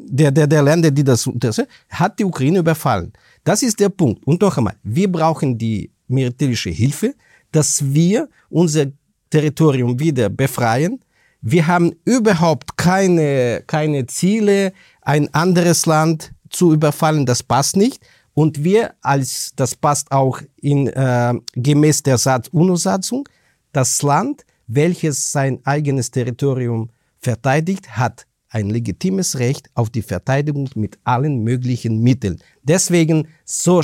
[0.08, 3.12] der, der, der Länder, die das, das hat die Ukraine überfallen.
[3.44, 4.26] Das ist der Punkt.
[4.26, 7.14] Und noch einmal, wir brauchen die militärische Hilfe,
[7.52, 8.86] dass wir unser
[9.30, 11.00] Territorium wieder befreien.
[11.40, 17.26] Wir haben überhaupt keine, keine Ziele, ein anderes Land zu überfallen.
[17.26, 18.02] Das passt nicht.
[18.34, 22.18] Und wir als, das passt auch in, äh, gemäß der
[22.52, 23.28] UNO-Satzung,
[23.72, 30.98] das Land, welches sein eigenes Territorium verteidigt, hat ein legitimes Recht auf die Verteidigung mit
[31.04, 32.38] allen möglichen Mitteln.
[32.62, 33.82] Deswegen, so,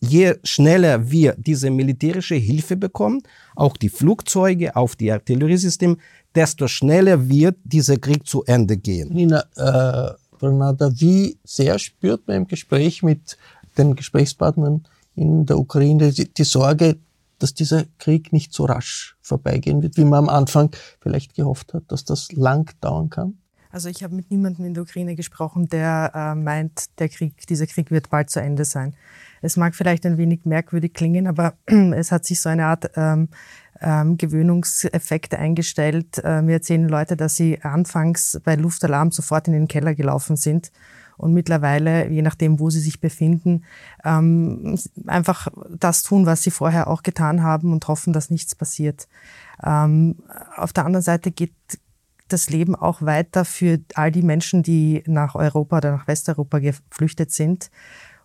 [0.00, 3.22] je schneller wir diese militärische Hilfe bekommen,
[3.54, 5.96] auch die Flugzeuge, auf die Artilleriesysteme,
[6.34, 9.12] desto schneller wird dieser Krieg zu Ende gehen.
[9.12, 13.36] Nina, äh, Renata, wie sehr spürt man im Gespräch mit
[13.76, 16.96] den Gesprächspartnern in der Ukraine die, die Sorge,
[17.38, 21.84] dass dieser Krieg nicht so rasch vorbeigehen wird, wie man am Anfang vielleicht gehofft hat,
[21.88, 23.38] dass das lang dauern kann?
[23.70, 27.66] Also ich habe mit niemandem in der Ukraine gesprochen, der äh, meint, der Krieg, dieser
[27.66, 28.94] Krieg wird bald zu Ende sein.
[29.42, 33.28] Es mag vielleicht ein wenig merkwürdig klingen, aber es hat sich so eine Art ähm,
[33.80, 36.18] ähm, Gewöhnungseffekt eingestellt.
[36.24, 40.72] Äh, mir erzählen Leute, dass sie anfangs bei Luftalarm sofort in den Keller gelaufen sind
[41.18, 43.64] und mittlerweile, je nachdem, wo sie sich befinden,
[44.04, 49.08] ähm, einfach das tun, was sie vorher auch getan haben und hoffen, dass nichts passiert.
[49.62, 50.16] Ähm,
[50.56, 51.52] auf der anderen Seite geht
[52.28, 57.32] das Leben auch weiter für all die Menschen, die nach Europa oder nach Westeuropa geflüchtet
[57.32, 57.70] sind.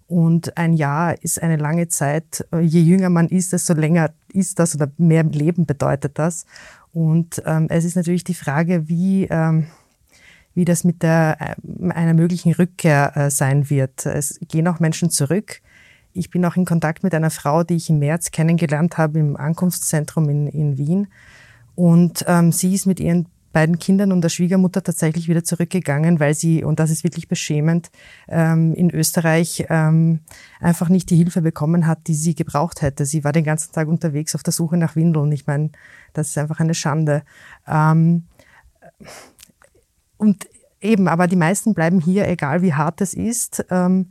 [0.08, 2.46] Und ein Jahr ist eine lange Zeit.
[2.60, 6.46] Je jünger man ist, desto länger ist das oder mehr Leben bedeutet das.
[6.94, 9.68] Und ähm, es ist natürlich die Frage, wie, ähm,
[10.54, 14.06] wie das mit der, äh, einer möglichen Rückkehr äh, sein wird.
[14.06, 15.62] Es gehen auch Menschen zurück.
[16.14, 19.36] Ich bin auch in Kontakt mit einer Frau, die ich im März kennengelernt habe im
[19.36, 21.08] Ankunftszentrum in, in Wien.
[21.74, 26.34] Und ähm, sie ist mit ihren beiden Kindern und der Schwiegermutter tatsächlich wieder zurückgegangen, weil
[26.34, 27.92] sie, und das ist wirklich beschämend,
[28.28, 30.20] ähm, in Österreich ähm,
[30.60, 33.06] einfach nicht die Hilfe bekommen hat, die sie gebraucht hätte.
[33.06, 35.32] Sie war den ganzen Tag unterwegs auf der Suche nach Windeln.
[35.32, 35.70] Ich meine,
[36.12, 37.24] das ist einfach eine Schande.
[37.68, 38.24] Ähm,
[40.18, 40.48] und
[40.82, 43.66] eben, aber die meisten bleiben hier, egal wie hart es ist.
[43.70, 44.10] Ähm,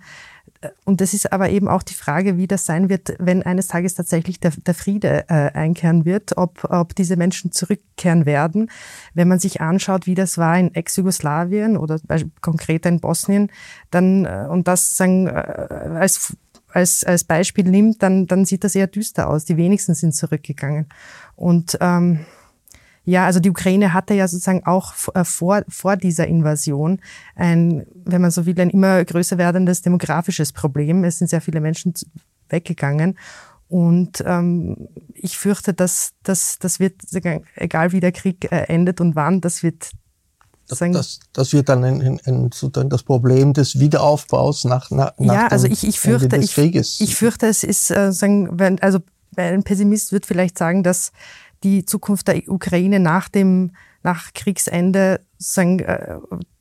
[0.85, 3.95] und das ist aber eben auch die Frage, wie das sein wird, wenn eines Tages
[3.95, 8.71] tatsächlich der, der Friede äh, einkehren wird, ob, ob diese Menschen zurückkehren werden.
[9.15, 11.99] Wenn man sich anschaut, wie das war in Ex-Jugoslawien oder
[12.41, 13.51] konkret in Bosnien,
[13.91, 16.37] dann äh, und das sagen, äh, als
[16.75, 19.45] als, als Beispiel nimmt, dann, dann sieht das eher düster aus.
[19.45, 20.87] Die wenigsten sind zurückgegangen.
[21.37, 22.21] Und ähm,
[23.05, 27.01] ja, also die Ukraine hatte ja sozusagen auch äh, vor, vor dieser Invasion
[27.35, 31.03] ein, wenn man so will, ein immer größer werdendes demografisches Problem.
[31.05, 31.95] Es sind sehr viele Menschen
[32.49, 33.19] weggegangen.
[33.69, 36.95] Und ähm, ich fürchte, dass dass das wird,
[37.57, 39.91] egal wie der Krieg äh, endet und wann, das wird
[40.67, 45.35] sagen, das, das wird dann ein, ein, ein, das Problem des Wiederaufbaus nach, nach, nach
[45.35, 49.01] ja, also ich, ich fürchte, ich, ich, fürchte, es ist äh, sagen, wenn, also
[49.37, 51.13] ein Pessimist wird vielleicht sagen, dass
[51.63, 53.73] die Zukunft der Ukraine nach dem
[54.03, 55.21] nach Kriegsende,
[55.57, 56.17] äh,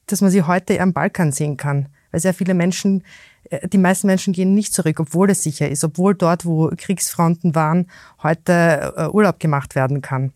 [0.08, 3.04] dass man sie heute am Balkan sehen kann, weil sehr viele Menschen,
[3.50, 7.56] äh, die meisten Menschen gehen nicht zurück, obwohl es sicher ist, obwohl dort, wo Kriegsfronten
[7.56, 7.88] waren,
[8.22, 10.34] heute äh, Urlaub gemacht werden kann.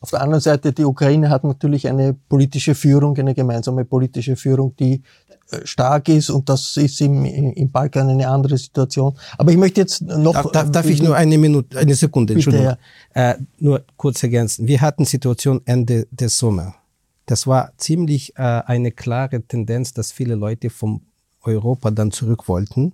[0.00, 4.74] Auf der anderen Seite, die Ukraine hat natürlich eine politische Führung, eine gemeinsame politische Führung,
[4.76, 5.02] die
[5.64, 9.16] stark ist und das ist im, im Balkan eine andere Situation.
[9.38, 10.34] Aber ich möchte jetzt noch...
[10.34, 12.76] Darf, darf, darf ich nur eine Minute, eine Sekunde, Entschuldigung.
[13.14, 14.66] Äh, nur kurz ergänzen.
[14.66, 16.74] Wir hatten Situation Ende des Sommers.
[17.26, 21.02] Das war ziemlich äh, eine klare Tendenz, dass viele Leute vom
[21.42, 22.92] Europa dann zurück wollten,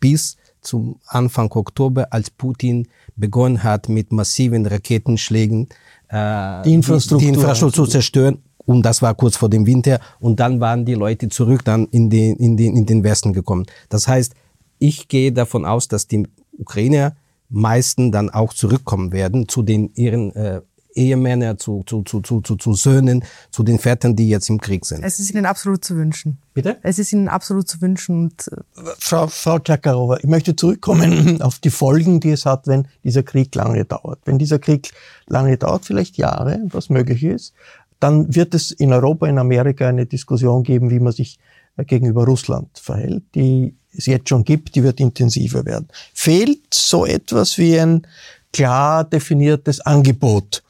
[0.00, 5.68] bis zum Anfang Oktober, als Putin begonnen hat mit massiven Raketenschlägen
[6.08, 8.38] äh, die Infrastruktur, die, Infrastruktur zu zerstören.
[8.64, 9.98] Und das war kurz vor dem Winter.
[10.20, 13.66] Und dann waren die Leute zurück dann in den, in den, in den Westen gekommen.
[13.88, 14.34] Das heißt,
[14.78, 17.16] ich gehe davon aus, dass die Ukrainer
[17.48, 20.62] meisten dann auch zurückkommen werden zu den ihren äh,
[20.94, 24.84] Ehemänner, zu, zu, zu, zu, zu, zu Söhnen, zu den Vätern, die jetzt im Krieg
[24.84, 25.02] sind.
[25.02, 26.38] Es ist Ihnen absolut zu wünschen.
[26.54, 26.78] Bitte?
[26.82, 28.24] Es ist Ihnen absolut zu wünschen.
[28.24, 32.86] Und äh, Frau, Frau Tschakarowa, ich möchte zurückkommen auf die Folgen, die es hat, wenn
[33.04, 34.20] dieser Krieg lange dauert.
[34.24, 34.92] Wenn dieser Krieg
[35.26, 37.54] lange dauert, vielleicht Jahre, was möglich ist,
[38.00, 41.38] dann wird es in Europa, in Amerika eine Diskussion geben, wie man sich
[41.76, 45.88] äh, gegenüber Russland verhält, die es jetzt schon gibt, die wird intensiver werden.
[46.14, 48.06] Fehlt so etwas wie ein
[48.52, 50.62] klar definiertes Angebot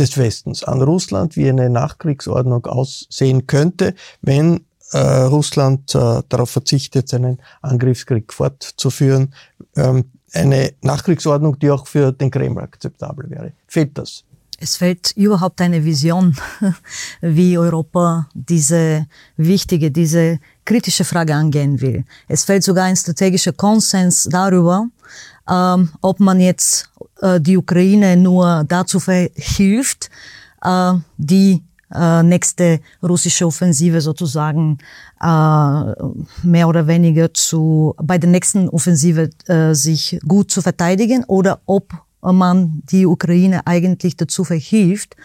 [0.00, 7.08] des Westens an Russland, wie eine Nachkriegsordnung aussehen könnte, wenn äh, Russland äh, darauf verzichtet,
[7.08, 9.34] seinen Angriffskrieg fortzuführen.
[9.76, 13.52] Ähm, eine Nachkriegsordnung, die auch für den Kreml akzeptabel wäre.
[13.66, 14.24] Fehlt das?
[14.62, 16.36] Es fehlt überhaupt eine Vision,
[17.22, 22.04] wie Europa diese wichtige, diese kritische Frage angehen will.
[22.28, 24.86] Es fehlt sogar ein strategischer Konsens darüber,
[25.48, 26.89] ähm, ob man jetzt
[27.20, 29.00] äh, die Ukraine nur dazu
[29.34, 30.10] hilft,
[30.62, 34.78] äh, die äh, nächste russische Offensive sozusagen
[36.42, 39.28] mehr oder weniger zu bei der nächsten Offensive
[39.72, 45.16] sich gut zu verteidigen oder ob man die Ukraine eigentlich dazu verhilft,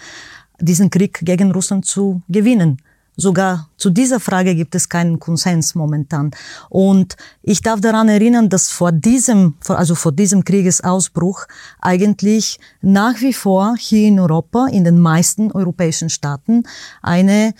[0.59, 2.81] diesen Krieg gegen Russland zu gewinnen.
[3.17, 6.31] Sogar zu dieser Frage gibt es keinen Konsens momentan.
[6.69, 11.45] Und ich darf daran erinnern, dass vor diesem, also vor diesem Kriegesausbruch
[11.81, 16.63] eigentlich nach wie vor hier in Europa, in den meisten europäischen Staaten,
[17.01, 17.53] eine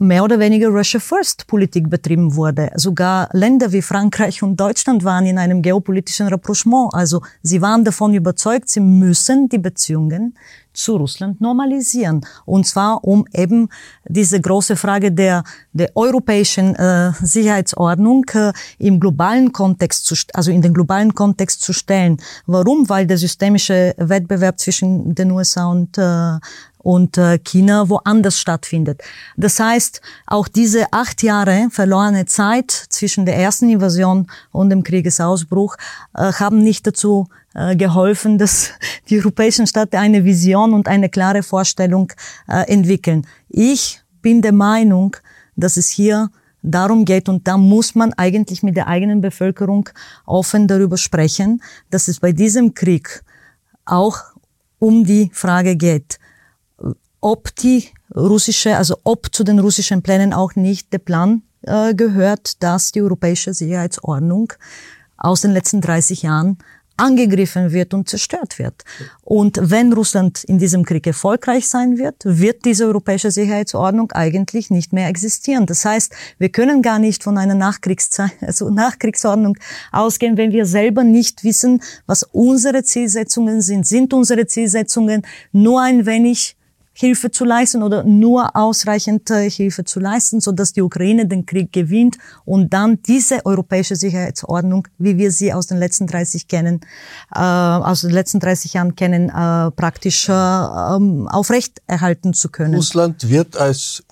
[0.00, 2.70] mehr oder weniger Russia First Politik betrieben wurde.
[2.76, 6.90] Sogar Länder wie Frankreich und Deutschland waren in einem geopolitischen Rapprochement.
[6.92, 10.36] Also sie waren davon überzeugt, sie müssen die Beziehungen
[10.78, 12.24] zu Russland normalisieren.
[12.44, 13.68] Und zwar um eben
[14.06, 20.62] diese große Frage der, der europäischen äh, Sicherheitsordnung äh, im globalen Kontext zu, also in
[20.62, 22.18] den globalen Kontext zu stellen.
[22.46, 22.88] Warum?
[22.88, 26.38] Weil der systemische Wettbewerb zwischen den USA und äh,
[26.78, 29.02] und äh, China woanders stattfindet.
[29.36, 35.76] Das heißt, auch diese acht Jahre verlorene Zeit zwischen der ersten Invasion und dem Kriegesausbruch
[36.14, 37.28] äh, haben nicht dazu
[37.58, 38.70] äh, geholfen, dass
[39.08, 42.12] die europäischen Staaten eine Vision und eine klare Vorstellung
[42.46, 43.26] entwickeln.
[43.48, 45.16] Ich bin der Meinung,
[45.56, 46.30] dass es hier
[46.62, 47.28] darum geht.
[47.28, 49.88] Und da muss man eigentlich mit der eigenen Bevölkerung
[50.26, 53.22] offen darüber sprechen, dass es bei diesem Krieg
[53.84, 54.18] auch
[54.78, 56.18] um die Frage geht,
[57.20, 62.62] ob die russische, also ob zu den russischen Plänen auch nicht der Plan äh, gehört,
[62.62, 64.52] dass die europäische Sicherheitsordnung
[65.16, 66.58] aus den letzten 30 Jahren
[66.98, 68.84] angegriffen wird und zerstört wird.
[69.22, 74.92] Und wenn Russland in diesem Krieg erfolgreich sein wird, wird diese europäische Sicherheitsordnung eigentlich nicht
[74.92, 75.66] mehr existieren.
[75.66, 79.56] Das heißt, wir können gar nicht von einer Nachkriegszeit, also Nachkriegsordnung
[79.92, 83.86] ausgehen, wenn wir selber nicht wissen, was unsere Zielsetzungen sind.
[83.86, 85.22] Sind unsere Zielsetzungen
[85.52, 86.57] nur ein wenig
[87.00, 91.46] Hilfe zu leisten oder nur ausreichend äh, Hilfe zu leisten, so dass die Ukraine den
[91.46, 96.80] Krieg gewinnt und dann diese europäische Sicherheitsordnung, wie wir sie aus den letzten 30 kennen,
[97.32, 102.74] äh, aus den letzten 30 Jahren kennen, äh, praktisch äh, ähm, aufrechterhalten zu können.
[102.74, 104.02] Russland wird als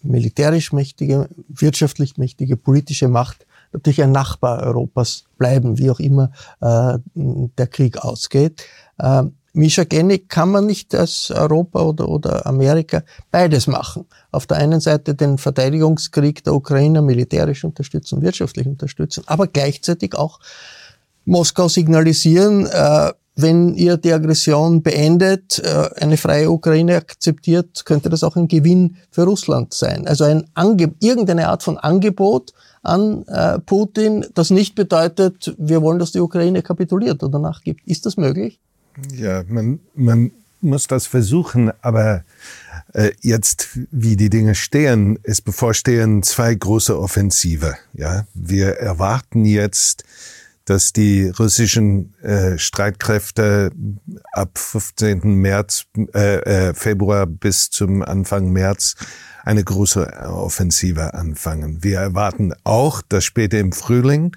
[0.00, 6.30] militärisch mächtige, wirtschaftlich mächtige politische Macht natürlich ein Nachbar Europas bleiben, wie auch immer
[6.60, 8.64] äh, der Krieg ausgeht.
[8.98, 14.06] Ähm, Mischa Gennig kann man nicht als Europa oder, oder Amerika beides machen.
[14.30, 20.40] Auf der einen Seite den Verteidigungskrieg der Ukrainer militärisch unterstützen, wirtschaftlich unterstützen, aber gleichzeitig auch
[21.24, 28.24] Moskau signalisieren, äh, wenn ihr die Aggression beendet, äh, eine freie Ukraine akzeptiert, könnte das
[28.24, 30.06] auch ein Gewinn für Russland sein.
[30.06, 35.98] Also ein Ange irgendeine Art von Angebot an äh, Putin, das nicht bedeutet, wir wollen,
[35.98, 37.86] dass die Ukraine kapituliert oder nachgibt.
[37.86, 38.60] Ist das möglich?
[39.14, 42.24] Ja, man, man muss das versuchen, aber
[42.92, 47.76] äh, jetzt, wie die Dinge stehen, es bevorstehen zwei große Offensive.
[47.92, 50.04] Ja, wir erwarten jetzt,
[50.64, 53.72] dass die russischen äh, Streitkräfte
[54.32, 55.20] ab 15.
[55.24, 58.94] März, äh, äh, Februar bis zum Anfang März
[59.44, 61.82] eine große Offensive anfangen.
[61.82, 64.36] Wir erwarten auch, dass später im Frühling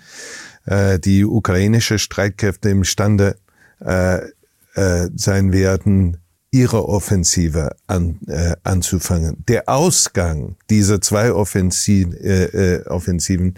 [0.65, 3.37] äh, die ukrainische Streitkräfte imstande
[3.79, 4.21] äh,
[4.76, 6.17] äh, sein werden,
[6.51, 9.43] ihre Offensive an, äh, anzufangen.
[9.47, 13.55] Der Ausgang dieser zwei Offensiv, äh, äh, Offensiven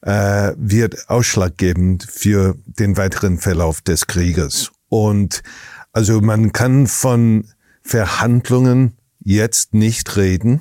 [0.00, 4.72] äh, wird ausschlaggebend für den weiteren Verlauf des Krieges.
[4.88, 5.42] Und
[5.92, 7.48] also man kann von
[7.82, 10.60] Verhandlungen jetzt nicht reden.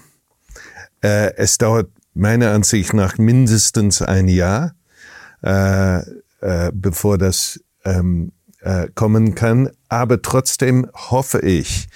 [1.02, 4.76] Äh, es dauert meiner Ansicht nach mindestens ein Jahr,
[5.44, 5.98] äh,
[6.42, 8.32] äh, bevor das ähm,
[8.64, 9.70] äh, kommen kann.
[9.90, 11.88] Aber trotzdem hoffe ich,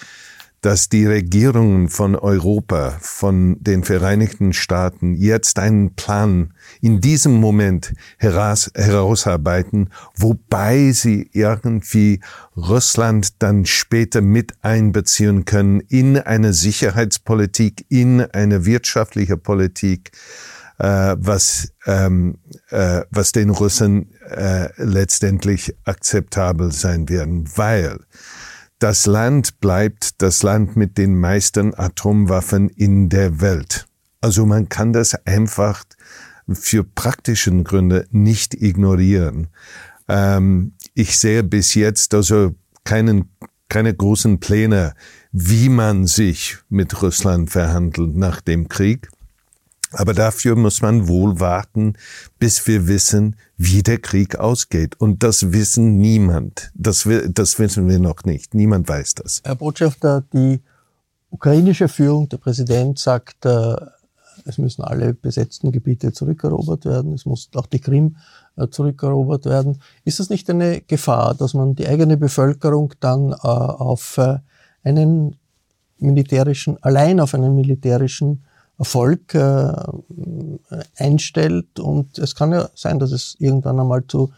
[0.62, 7.94] dass die Regierungen von Europa, von den Vereinigten Staaten jetzt einen Plan in diesem Moment
[8.18, 12.22] heraus, herausarbeiten, wobei sie irgendwie
[12.56, 20.12] Russland dann später mit einbeziehen können in eine Sicherheitspolitik, in eine wirtschaftliche Politik,
[20.80, 22.38] äh, was, ähm,
[22.70, 28.00] äh, was den Russen äh, letztendlich akzeptabel sein werden, weil
[28.80, 33.88] das Land bleibt das Land mit den meisten Atomwaffen in der Welt.
[34.22, 35.84] Also man kann das einfach
[36.52, 39.48] für praktischen Gründe nicht ignorieren.
[40.08, 43.30] Ähm, ich sehe bis jetzt also keinen,
[43.68, 44.94] keine großen Pläne,
[45.32, 49.10] wie man sich mit Russland verhandelt nach dem Krieg.
[49.92, 51.94] Aber dafür muss man wohl warten,
[52.40, 55.00] bis wir wissen, wie der Krieg ausgeht.
[55.00, 56.72] Und das wissen niemand.
[56.76, 58.54] Das, das wissen wir noch nicht.
[58.54, 59.42] Niemand weiß das.
[59.46, 60.60] Herr Botschafter, die
[61.30, 63.76] ukrainische Führung, der Präsident sagt, äh,
[64.46, 67.14] es müssen alle besetzten Gebiete zurückerobert werden.
[67.14, 68.18] Es muss auch die Krim
[68.58, 69.82] äh, zurückerobert werden.
[70.04, 74.20] Ist das nicht eine Gefahr, dass man die eigene Bevölkerung dann äh, auf
[74.84, 75.36] einen
[76.00, 78.44] militärischen, allein auf einen militärischen
[78.78, 79.74] Erfolg äh,
[80.98, 81.80] einstellt.
[81.80, 84.32] Und es kann ja sein, dass es irgendwann einmal zu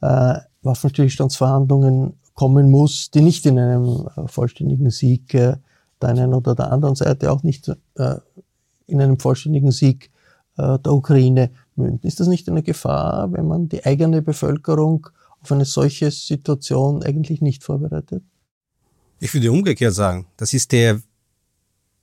[0.00, 5.56] äh, Waffenstillstandsverhandlungen kommen muss, die nicht in einem äh, vollständigen Sieg äh,
[6.00, 8.14] der einen oder der anderen Seite, auch nicht äh,
[8.86, 10.10] in einem vollständigen Sieg
[10.56, 12.06] äh, der Ukraine münden.
[12.06, 15.08] Ist das nicht eine Gefahr, wenn man die eigene Bevölkerung
[15.40, 18.22] auf eine solche Situation eigentlich nicht vorbereitet?
[19.20, 21.00] Ich würde umgekehrt sagen, das ist der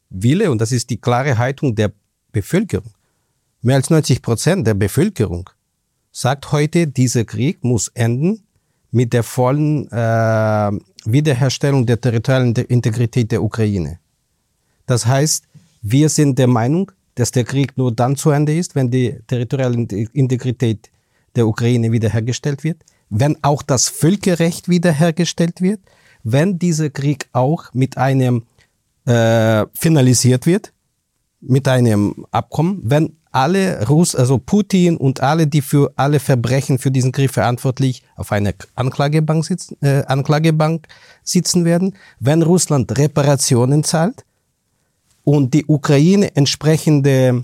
[0.10, 1.92] Wille und das ist die klare Haltung der
[2.32, 2.92] Bevölkerung.
[3.62, 5.50] Mehr als 90 Prozent der Bevölkerung
[6.12, 8.44] sagt heute, dieser Krieg muss enden
[8.92, 10.72] mit der vollen äh,
[11.06, 14.00] Wiederherstellung der territorialen Integrität der Ukraine.
[14.86, 15.46] Das heißt,
[15.82, 19.76] wir sind der Meinung, dass der Krieg nur dann zu Ende ist, wenn die territoriale
[20.14, 20.90] Integrität
[21.36, 25.80] der Ukraine wiederhergestellt wird, wenn auch das Völkerrecht wiederhergestellt wird,
[26.24, 28.44] wenn dieser Krieg auch mit einem
[29.06, 30.74] äh, finalisiert wird
[31.42, 36.90] mit einem Abkommen, wenn alle Russ, also Putin und alle, die für alle Verbrechen für
[36.90, 40.88] diesen Krieg verantwortlich auf einer Anklagebank sitzen, äh, Anklagebank
[41.22, 44.24] sitzen werden, wenn Russland Reparationen zahlt
[45.26, 47.44] und die Ukraine entsprechende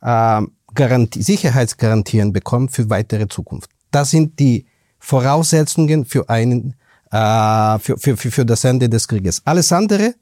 [0.00, 0.42] äh,
[0.74, 3.70] Garantie, Sicherheitsgarantien bekommt für weitere Zukunft.
[3.90, 4.64] Das sind die
[4.98, 6.74] Voraussetzungen für einen
[7.10, 9.42] äh, für, für, für, für das Ende des Krieges.
[9.44, 10.14] Alles andere,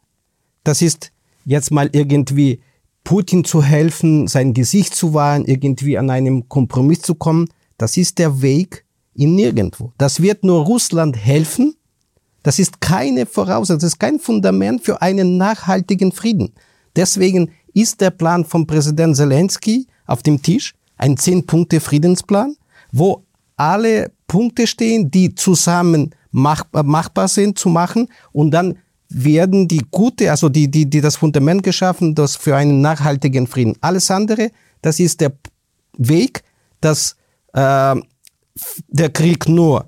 [0.64, 1.12] das ist
[1.44, 2.60] jetzt mal irgendwie
[3.04, 7.48] Putin zu helfen, sein Gesicht zu wahren, irgendwie an einem Kompromiss zu kommen,
[7.78, 8.84] das ist der Weg
[9.14, 9.92] in nirgendwo.
[9.96, 11.74] Das wird nur Russland helfen.
[12.42, 16.52] Das ist keine Voraussetzung, das ist kein Fundament für einen nachhaltigen Frieden.
[16.96, 22.56] Deswegen ist der Plan von Präsident Zelensky auf dem Tisch, ein Zehn-Punkte-Friedensplan,
[22.92, 23.24] wo
[23.56, 28.78] alle Punkte stehen, die zusammen machbar sind zu machen und dann
[29.08, 33.74] werden die gute, also die, die, die das Fundament geschaffen, das für einen nachhaltigen Frieden.
[33.80, 34.50] Alles andere,
[34.82, 35.32] das ist der
[35.96, 36.42] Weg,
[36.80, 37.16] dass
[37.54, 37.96] äh,
[38.88, 39.86] der Krieg nur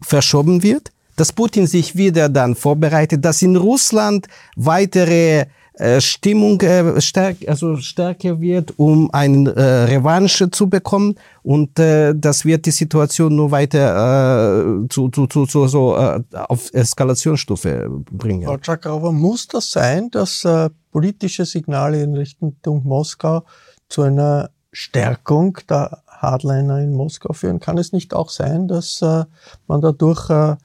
[0.00, 5.46] verschoben wird, dass Putin sich wieder dann vorbereitet, dass in Russland weitere
[5.78, 11.16] äh, Stimmung äh, stärk, also stärker wird, um eine äh, Revanche zu bekommen.
[11.42, 16.22] Und äh, das wird die Situation nur weiter äh, zu, zu, zu, zu so äh,
[16.32, 18.46] auf Eskalationsstufe bringen.
[18.46, 23.44] Frau Czakauer, muss das sein, dass äh, politische Signale in Richtung Moskau
[23.88, 27.60] zu einer Stärkung der Hardliner in Moskau führen?
[27.60, 29.24] Kann es nicht auch sein, dass äh,
[29.66, 30.56] man dadurch äh,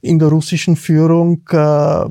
[0.00, 2.04] in der russischen Führung äh,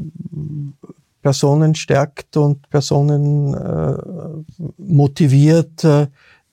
[1.21, 3.97] Personen stärkt und Personen äh,
[4.77, 6.07] motiviert, äh,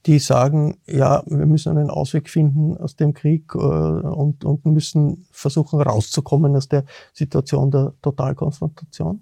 [0.06, 5.26] die sagen, ja, wir müssen einen Ausweg finden aus dem Krieg äh, und, und müssen
[5.30, 9.20] versuchen rauszukommen aus der Situation der Totalkonfrontation?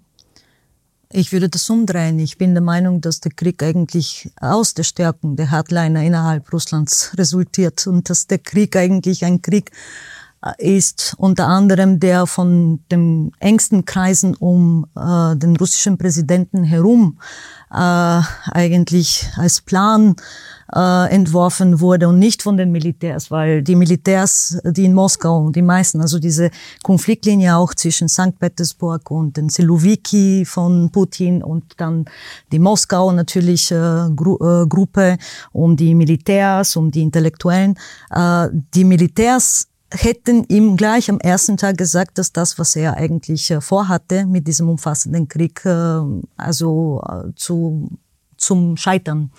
[1.11, 2.19] Ich würde das umdrehen.
[2.19, 7.13] Ich bin der Meinung, dass der Krieg eigentlich aus der Stärkung der Hardliner innerhalb Russlands
[7.17, 9.71] resultiert und dass der Krieg eigentlich ein Krieg
[10.57, 17.19] ist unter anderem der von den engsten Kreisen um äh, den russischen Präsidenten herum
[17.71, 18.21] äh,
[18.51, 20.15] eigentlich als Plan
[20.73, 25.61] äh, entworfen wurde und nicht von den Militärs, weil die Militärs, die in Moskau, die
[25.61, 26.51] meisten, also diese
[26.83, 28.37] Konfliktlinie auch zwischen St.
[28.39, 32.05] Petersburg und den Siloviki von Putin und dann
[32.51, 35.17] die Moskau natürlich äh, Gru äh, Gruppe
[35.51, 37.75] um die Militärs, um die Intellektuellen.
[38.11, 43.51] Äh, die Militärs hätten ihm gleich am ersten Tag gesagt, dass das, was er eigentlich
[43.51, 46.01] äh, vorhatte mit diesem umfassenden Krieg, äh,
[46.35, 47.89] also äh, zu
[48.37, 49.31] zum Scheitern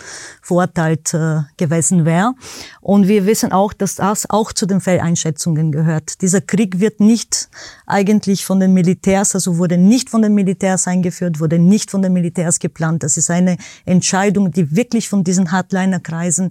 [0.42, 2.34] verurteilt äh, gewesen wäre.
[2.80, 6.20] Und wir wissen auch, dass das auch zu den Fehleinschätzungen gehört.
[6.22, 7.48] Dieser Krieg wird nicht
[7.86, 12.12] eigentlich von den Militärs, also wurde nicht von den Militärs eingeführt, wurde nicht von den
[12.12, 13.02] Militärs geplant.
[13.02, 16.50] Das ist eine Entscheidung, die wirklich von diesen Hardliner-Kreisen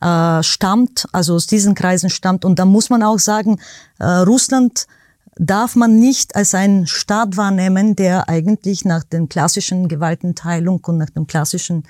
[0.00, 2.44] äh, stammt, also aus diesen Kreisen stammt.
[2.44, 3.58] Und da muss man auch sagen,
[3.98, 4.86] äh, Russland
[5.38, 11.10] darf man nicht als einen Staat wahrnehmen, der eigentlich nach den klassischen Gewaltenteilung und nach
[11.10, 11.84] dem klassischen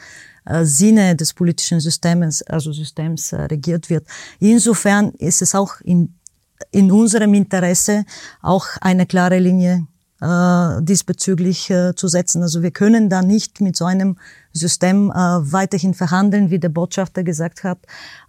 [0.45, 4.07] äh, Sinne des politischen Systems, also Systems äh, regiert wird.
[4.41, 6.15] Insofern ist es auch in,
[6.71, 8.05] in unserem Interesse,
[8.43, 9.87] auch eine klare Linie
[10.21, 12.43] äh, diesbezüglich äh, zu setzen.
[12.43, 14.19] Also wir können da nicht mit so einem
[14.57, 17.79] System äh, weiterhin verhandeln, wie der Botschafter gesagt hat,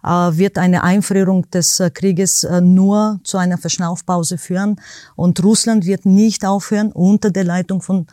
[0.04, 4.80] äh, wird eine Einfrierung des äh, Krieges äh, nur zu einer Verschnaufpause führen.
[5.16, 8.06] Und Russland wird nicht aufhören unter der Leitung von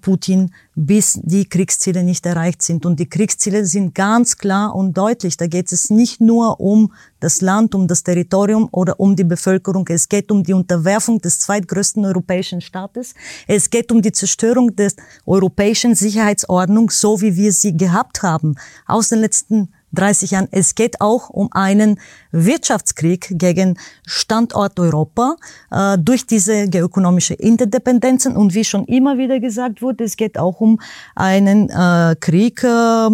[0.00, 2.84] Putin, bis die Kriegsziele nicht erreicht sind.
[2.84, 5.36] Und die Kriegsziele sind ganz klar und deutlich.
[5.36, 9.86] Da geht es nicht nur um das Land, um das Territorium oder um die Bevölkerung.
[9.88, 13.14] Es geht um die Unterwerfung des zweitgrößten europäischen Staates.
[13.46, 14.92] Es geht um die Zerstörung der
[15.24, 20.48] europäischen Sicherheitsordnung, so wie wir sie gehabt haben aus den letzten 30 Jahren.
[20.50, 21.98] Es geht auch um einen
[22.30, 25.36] Wirtschaftskrieg gegen Standort Europa
[25.70, 28.36] äh, durch diese geökonomische Interdependenzen.
[28.36, 30.80] Und wie schon immer wieder gesagt wurde, es geht auch um
[31.14, 33.08] einen äh, Krieg äh,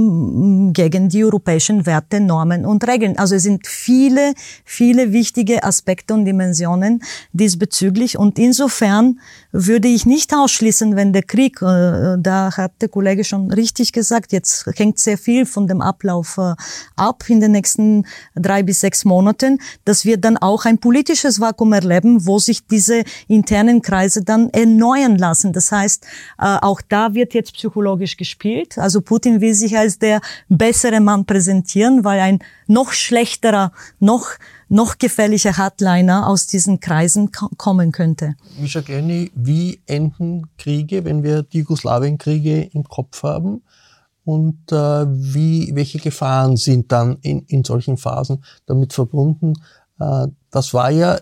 [0.72, 3.16] gegen die europäischen Werte, Normen und Regeln.
[3.16, 7.02] Also es sind viele, viele wichtige Aspekte und Dimensionen
[7.32, 8.18] diesbezüglich.
[8.18, 9.20] Und insofern
[9.52, 14.32] würde ich nicht ausschließen, wenn der Krieg, äh, da hat der Kollege schon richtig gesagt,
[14.32, 16.54] jetzt hängt sehr viel von dem Ablauf äh,
[16.96, 21.74] ab in den nächsten drei bis sechs Monaten, dass wir dann auch ein politisches Vakuum
[21.74, 25.52] erleben, wo sich diese internen Kreise dann erneuern lassen.
[25.52, 26.04] Das heißt,
[26.38, 28.78] äh, auch da wird jetzt psychologisch gespielt.
[28.78, 34.30] Also Putin will sich als der bessere Mann präsentieren, weil ein noch schlechterer, noch
[34.72, 38.34] noch gefährlicher Hardliner aus diesen Kreisen kommen könnte.
[38.58, 43.62] Mischa Glenny, wie enden Kriege, wenn wir die Jugoslawienkriege im Kopf haben?
[44.24, 44.76] und äh,
[45.08, 49.54] wie, welche Gefahren sind dann in, in solchen Phasen damit verbunden.
[49.98, 51.18] Äh, das war ja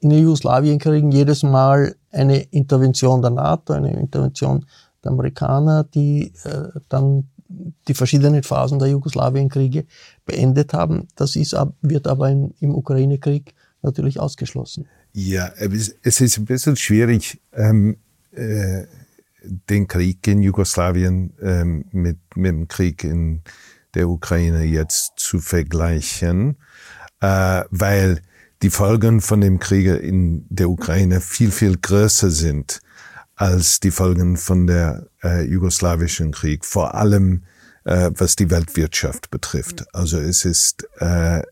[0.00, 4.64] in den Jugoslawienkriegen jedes Mal eine Intervention der NATO, eine Intervention
[5.02, 7.28] der Amerikaner, die äh, dann
[7.88, 9.84] die verschiedenen Phasen der Jugoslawienkriege
[10.24, 11.08] beendet haben.
[11.16, 14.86] Das ist, wird aber im, im Ukraine-Krieg natürlich ausgeschlossen.
[15.12, 17.96] Ja, es ist ein bisschen schwierig, ähm,
[18.32, 18.84] äh,
[19.42, 23.42] den Krieg in Jugoslawien ähm, mit, mit dem Krieg in
[23.94, 26.56] der Ukraine jetzt zu vergleichen,
[27.20, 28.20] äh, weil
[28.62, 32.80] die Folgen von dem Krieg in der Ukraine viel, viel größer sind
[33.36, 37.42] als die Folgen von der äh, jugoslawischen Krieg, vor allem
[37.84, 39.84] äh, was die Weltwirtschaft betrifft.
[39.94, 41.42] Also es ist, äh, äh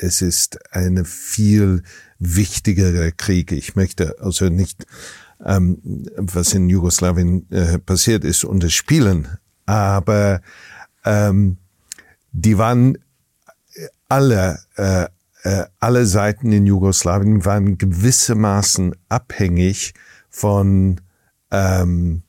[0.00, 1.82] es ist eine viel
[2.18, 3.52] wichtigere Krieg.
[3.52, 4.86] Ich möchte also nicht,
[5.44, 9.26] ähm, was in Jugoslawien äh, passiert ist, unterspielen,
[9.66, 10.40] aber
[11.04, 11.58] ähm,
[12.32, 12.98] die waren
[14.08, 15.06] alle äh,
[15.42, 19.92] äh, alle Seiten in Jugoslawien waren gewissermaßen abhängig
[20.30, 21.00] von,
[21.52, 22.22] ähm,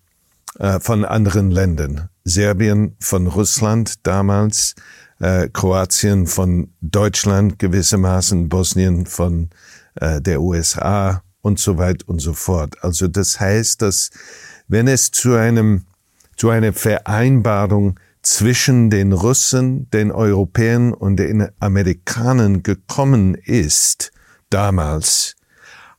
[0.60, 2.10] äh, von anderen Ländern.
[2.24, 4.76] Serbien von Russland damals,
[5.20, 9.50] äh, Kroatien von Deutschland gewissermaßen, Bosnien von
[9.96, 12.76] äh, der USA und so weit und so fort.
[12.82, 14.12] Also das heißt, dass
[14.68, 15.86] wenn es zu einem
[16.36, 24.12] zu einer Vereinbarung zwischen den Russen, den Europäern und den Amerikanern gekommen ist,
[24.50, 25.36] damals,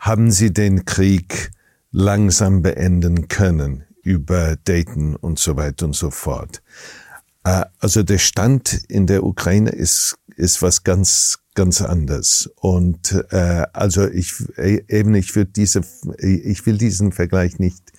[0.01, 1.51] haben sie den Krieg
[1.95, 6.61] langsam beenden können über Dayton und so weiter und so fort.
[7.45, 12.51] Äh, also der Stand in der Ukraine ist, ist was ganz, ganz anders.
[12.57, 15.83] Und äh, also ich eben, ich würde diese,
[16.19, 17.93] ich will diesen Vergleich nicht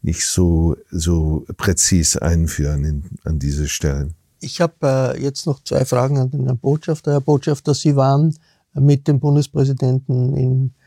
[0.00, 4.10] nicht so, so präzis einführen in, an diese Stelle.
[4.40, 7.12] Ich habe äh, jetzt noch zwei Fragen an den Herrn Botschafter.
[7.12, 8.36] Herr Botschafter, Sie waren
[8.74, 10.77] mit dem Bundespräsidenten in äh,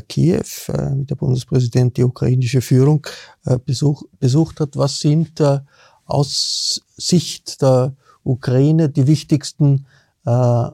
[0.00, 3.06] Kiew, äh, mit der Bundespräsident die ukrainische Führung
[3.44, 4.76] äh, besuch, besucht hat.
[4.76, 5.60] Was sind äh,
[6.04, 9.86] aus Sicht der Ukraine die wichtigsten
[10.24, 10.70] äh,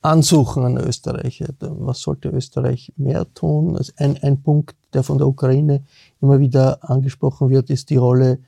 [0.00, 1.44] Ansuchen an Österreich.
[1.58, 3.76] Was sollte Österreich mehr tun?
[3.76, 5.84] Also ein, ein Punkt, der von der Ukraine
[6.20, 8.38] immer wieder angesprochen wird, ist die Rolle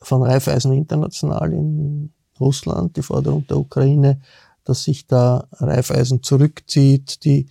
[0.00, 4.20] von Raiffeisen International in Russland, die Forderung der Ukraine,
[4.64, 7.46] dass sich da Raiffeisen zurückzieht, die äh,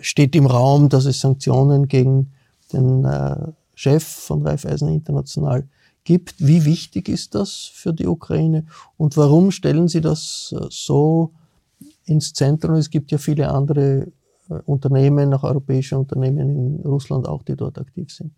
[0.00, 2.32] steht im Raum, dass es Sanktionen gegen
[2.72, 5.66] den äh, Chef von Raiffeisen International
[6.04, 6.34] gibt.
[6.38, 8.66] Wie wichtig ist das für die Ukraine
[8.96, 11.32] und warum stellen Sie das äh, so
[12.04, 12.74] ins Zentrum.
[12.74, 14.12] Es gibt ja viele andere
[14.48, 18.32] äh, Unternehmen, auch europäische Unternehmen in Russland auch, die dort aktiv sind.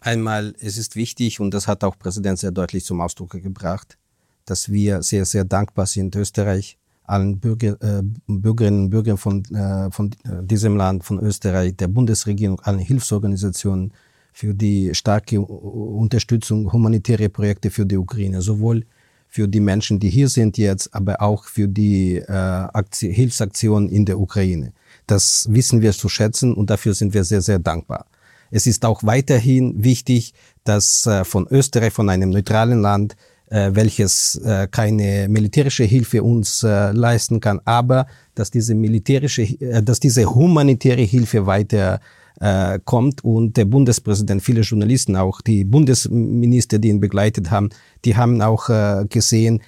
[0.00, 3.98] Einmal, es ist wichtig, und das hat auch Präsident sehr deutlich zum Ausdruck gebracht,
[4.46, 6.78] dass wir sehr, sehr dankbar sind, Österreich,
[7.10, 11.88] allen Bürger, äh, Bürgerinnen und Bürgern von, äh, von äh, diesem Land, von Österreich, der
[11.88, 13.92] Bundesregierung, allen Hilfsorganisationen
[14.32, 18.84] für die starke Unterstützung humanitäre Projekte für die Ukraine, sowohl
[19.28, 24.04] für die Menschen, die hier sind jetzt, aber auch für die äh, Aktion, Hilfsaktionen in
[24.04, 24.72] der Ukraine.
[25.06, 28.06] Das wissen wir zu schätzen und dafür sind wir sehr, sehr dankbar.
[28.50, 30.34] Es ist auch weiterhin wichtig,
[30.64, 33.16] dass äh, von Österreich, von einem neutralen Land,
[33.50, 39.82] äh, welches äh, keine militärische Hilfe uns äh, leisten kann, aber dass diese militärische, äh,
[39.82, 42.00] dass diese humanitäre Hilfe weiter
[42.40, 47.70] äh, kommt und der Bundespräsident, viele Journalisten, auch die Bundesminister, die ihn begleitet haben,
[48.04, 49.60] die haben auch äh, gesehen,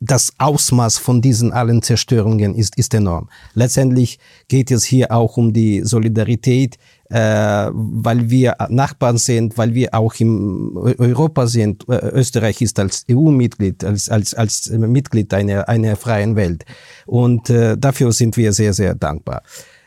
[0.00, 3.28] das Ausmaß von diesen allen Zerstörungen ist, ist enorm.
[3.54, 6.76] Letztendlich geht es hier auch um die Solidarität,
[7.10, 11.88] äh, weil wir Nachbarn sind, weil wir auch im Europa sind.
[11.88, 16.64] Äh, Österreich ist als EU-Mitglied, als, als, als Mitglied einer, einer freien Welt.
[17.06, 19.42] Und äh, dafür sind wir sehr, sehr dankbar.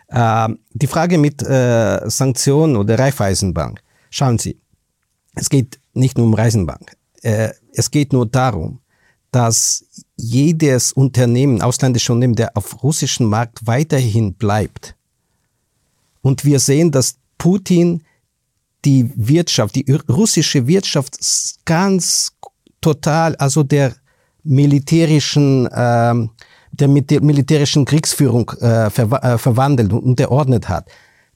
[0.07, 3.82] Äh, die Frage mit äh, Sanktionen oder Raiffeisenbank.
[4.09, 4.59] Schauen Sie,
[5.36, 6.93] es geht nicht nur um Reisenbank.
[7.22, 8.80] Äh, es geht nur darum,
[9.32, 14.96] dass jedes Unternehmen, ausländische Unternehmen, der auf russischen Markt weiterhin bleibt.
[16.28, 18.03] Und wir sehen, dass Putin
[18.84, 21.17] die Wirtschaft, die russische Wirtschaft
[21.63, 22.34] ganz
[22.82, 23.95] total, also der
[24.43, 26.32] militärischen ähm,
[26.71, 30.89] der der militärischen Kriegsführung äh, ver äh, verwandelt und unterordnet hat,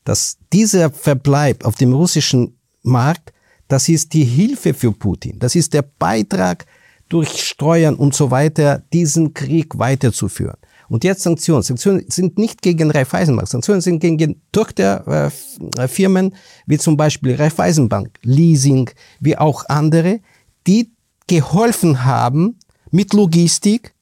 [0.04, 3.32] dass dieser Verbleib auf dem russischen Markt,
[3.70, 5.40] das ist die Hilfe für Putin.
[5.40, 6.66] Das ist der Beitrag
[7.08, 10.58] durch Steuern und so weiter, diesen Krieg weiterzuführen.
[10.92, 11.64] Und jetzt Sanktionen.
[11.64, 13.48] Sanktionen sind nicht gegen Raiffeisenbank.
[13.48, 16.36] Sanktionen sind gegen Tochterfirmen,
[16.66, 18.90] wie zum Beispiel Raiffeisenbank, Leasing,
[19.22, 20.20] wie auch andere,
[20.68, 20.92] die
[21.28, 22.60] geholfen haben,
[22.92, 23.94] mit Logistik,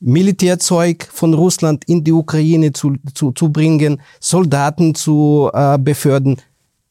[0.00, 6.36] Militärzeug von Russland in die Ukraine zu, zu, zu bringen, Soldaten zu äh, befördern.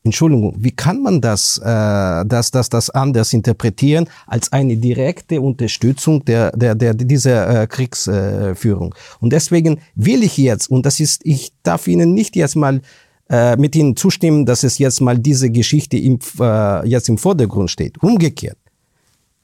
[0.04, 6.26] Entschuldigung, wie kann man das, äh, das, das, das anders interpretieren als eine direkte Unterstützung
[6.26, 8.96] der, der, der, dieser äh, Kriegsführung?
[9.20, 12.82] Und deswegen will ich jetzt, und das ist, ich darf Ihnen nicht jetzt mal
[13.30, 17.70] äh, mit Ihnen zustimmen, dass es jetzt mal diese Geschichte im, äh, jetzt im Vordergrund
[17.70, 18.02] steht.
[18.02, 18.58] Umgekehrt.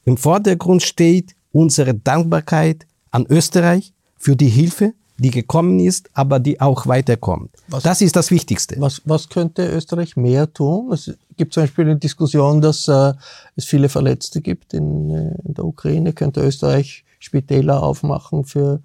[0.04, 6.60] Im Vordergrund steht unsere Dankbarkeit an Österreich für die Hilfe, die gekommen ist, aber die
[6.60, 7.50] auch weiterkommt.
[7.68, 8.76] Was, das ist das Wichtigste.
[8.78, 10.92] Was, was könnte Österreich mehr tun?
[10.92, 13.12] Es gibt zum Beispiel eine Diskussion, dass äh,
[13.56, 16.12] es viele Verletzte gibt in, äh, in, der Ukraine.
[16.12, 18.80] Könnte Österreich Spitäler aufmachen für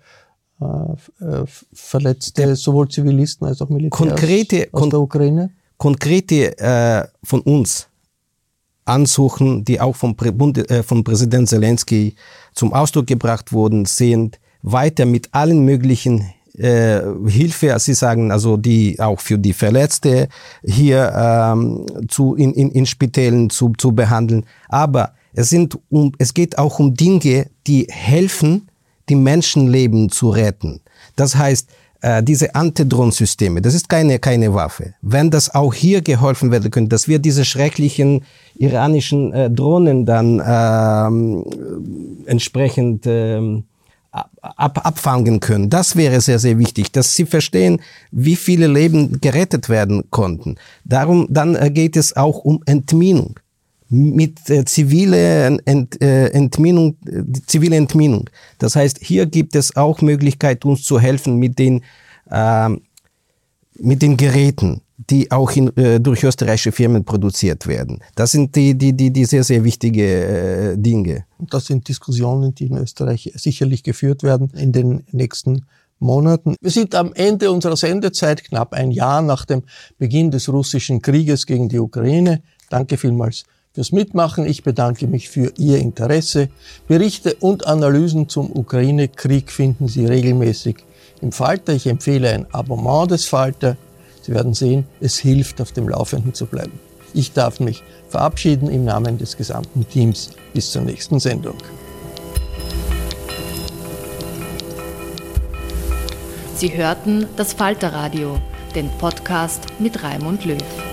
[0.60, 0.66] äh,
[1.24, 5.52] äh Verletzte, sowohl Zivilisten als auch Militärs konkrete, aus der Ukraine?
[5.78, 7.88] Konkrete äh, von uns
[8.86, 12.16] Ansuchen, die auch vom, Bund, äh, vom Präsident Zelensky
[12.54, 19.00] zum Ausdruck gebracht wurden, sind weiter mit allen möglichen äh, Hilfe, Sie sagen, also die
[19.00, 20.30] auch für die Verletzte
[20.64, 24.46] hier ähm, zu, in, in, in Spitälen zu, zu behandeln.
[24.70, 28.70] Aber es, sind um, es geht auch um Dinge, die helfen,
[29.10, 30.82] die Menschenleben zu retten.
[31.16, 31.70] Das heißt,
[32.02, 34.94] äh, diese Antidrohnsysteme, das ist keine, keine Waffe.
[35.02, 38.24] Wenn das auch hier geholfen werden könnte, dass wir diese schrecklichen
[38.56, 41.46] iranischen äh, Drohnen dann ähm,
[42.26, 43.64] entsprechend ähm,
[44.14, 45.70] ab, abfangen können.
[45.70, 50.56] Das wäre sehr, sehr wichtig, dass sie verstehen, wie viele Leben gerettet werden konnten.
[50.86, 53.40] Darum, dann äh, geht es auch um Entminung
[53.90, 58.30] mit äh, zivile Ent, äh, Entminung, äh, zivile Entminung.
[58.60, 61.84] Das heißt, hier gibt es auch Möglichkeit, uns zu helfen mit den,
[62.30, 62.70] äh,
[63.80, 68.00] mit den Geräten, die auch in, äh, durch österreichische Firmen produziert werden.
[68.16, 71.26] Das sind die, die, die, die sehr, sehr wichtige äh, Dinge.
[71.40, 75.66] Das sind Diskussionen, die in Österreich sicherlich geführt werden in den nächsten
[76.00, 76.56] Monaten.
[76.62, 79.64] Wir sind am Ende unserer Sendezeit, knapp ein Jahr nach dem
[79.98, 82.44] Beginn des russischen Krieges gegen die Ukraine.
[82.70, 84.46] Danke vielmals fürs Mitmachen.
[84.46, 86.50] Ich bedanke mich für Ihr Interesse.
[86.88, 90.78] Berichte und Analysen zum Ukraine-Krieg finden Sie regelmäßig
[91.22, 91.74] im Falter.
[91.74, 93.78] Ich empfehle ein Abonnement des Falter.
[94.24, 96.80] Sie werden sehen, es hilft, auf dem Laufenden zu bleiben.
[97.14, 100.32] Ich darf mich verabschieden im Namen des gesamten Teams.
[100.54, 101.58] Bis zur nächsten Sendung.
[106.56, 108.40] Sie hörten das Falterradio,
[108.74, 110.93] den Podcast mit Raimund Löw.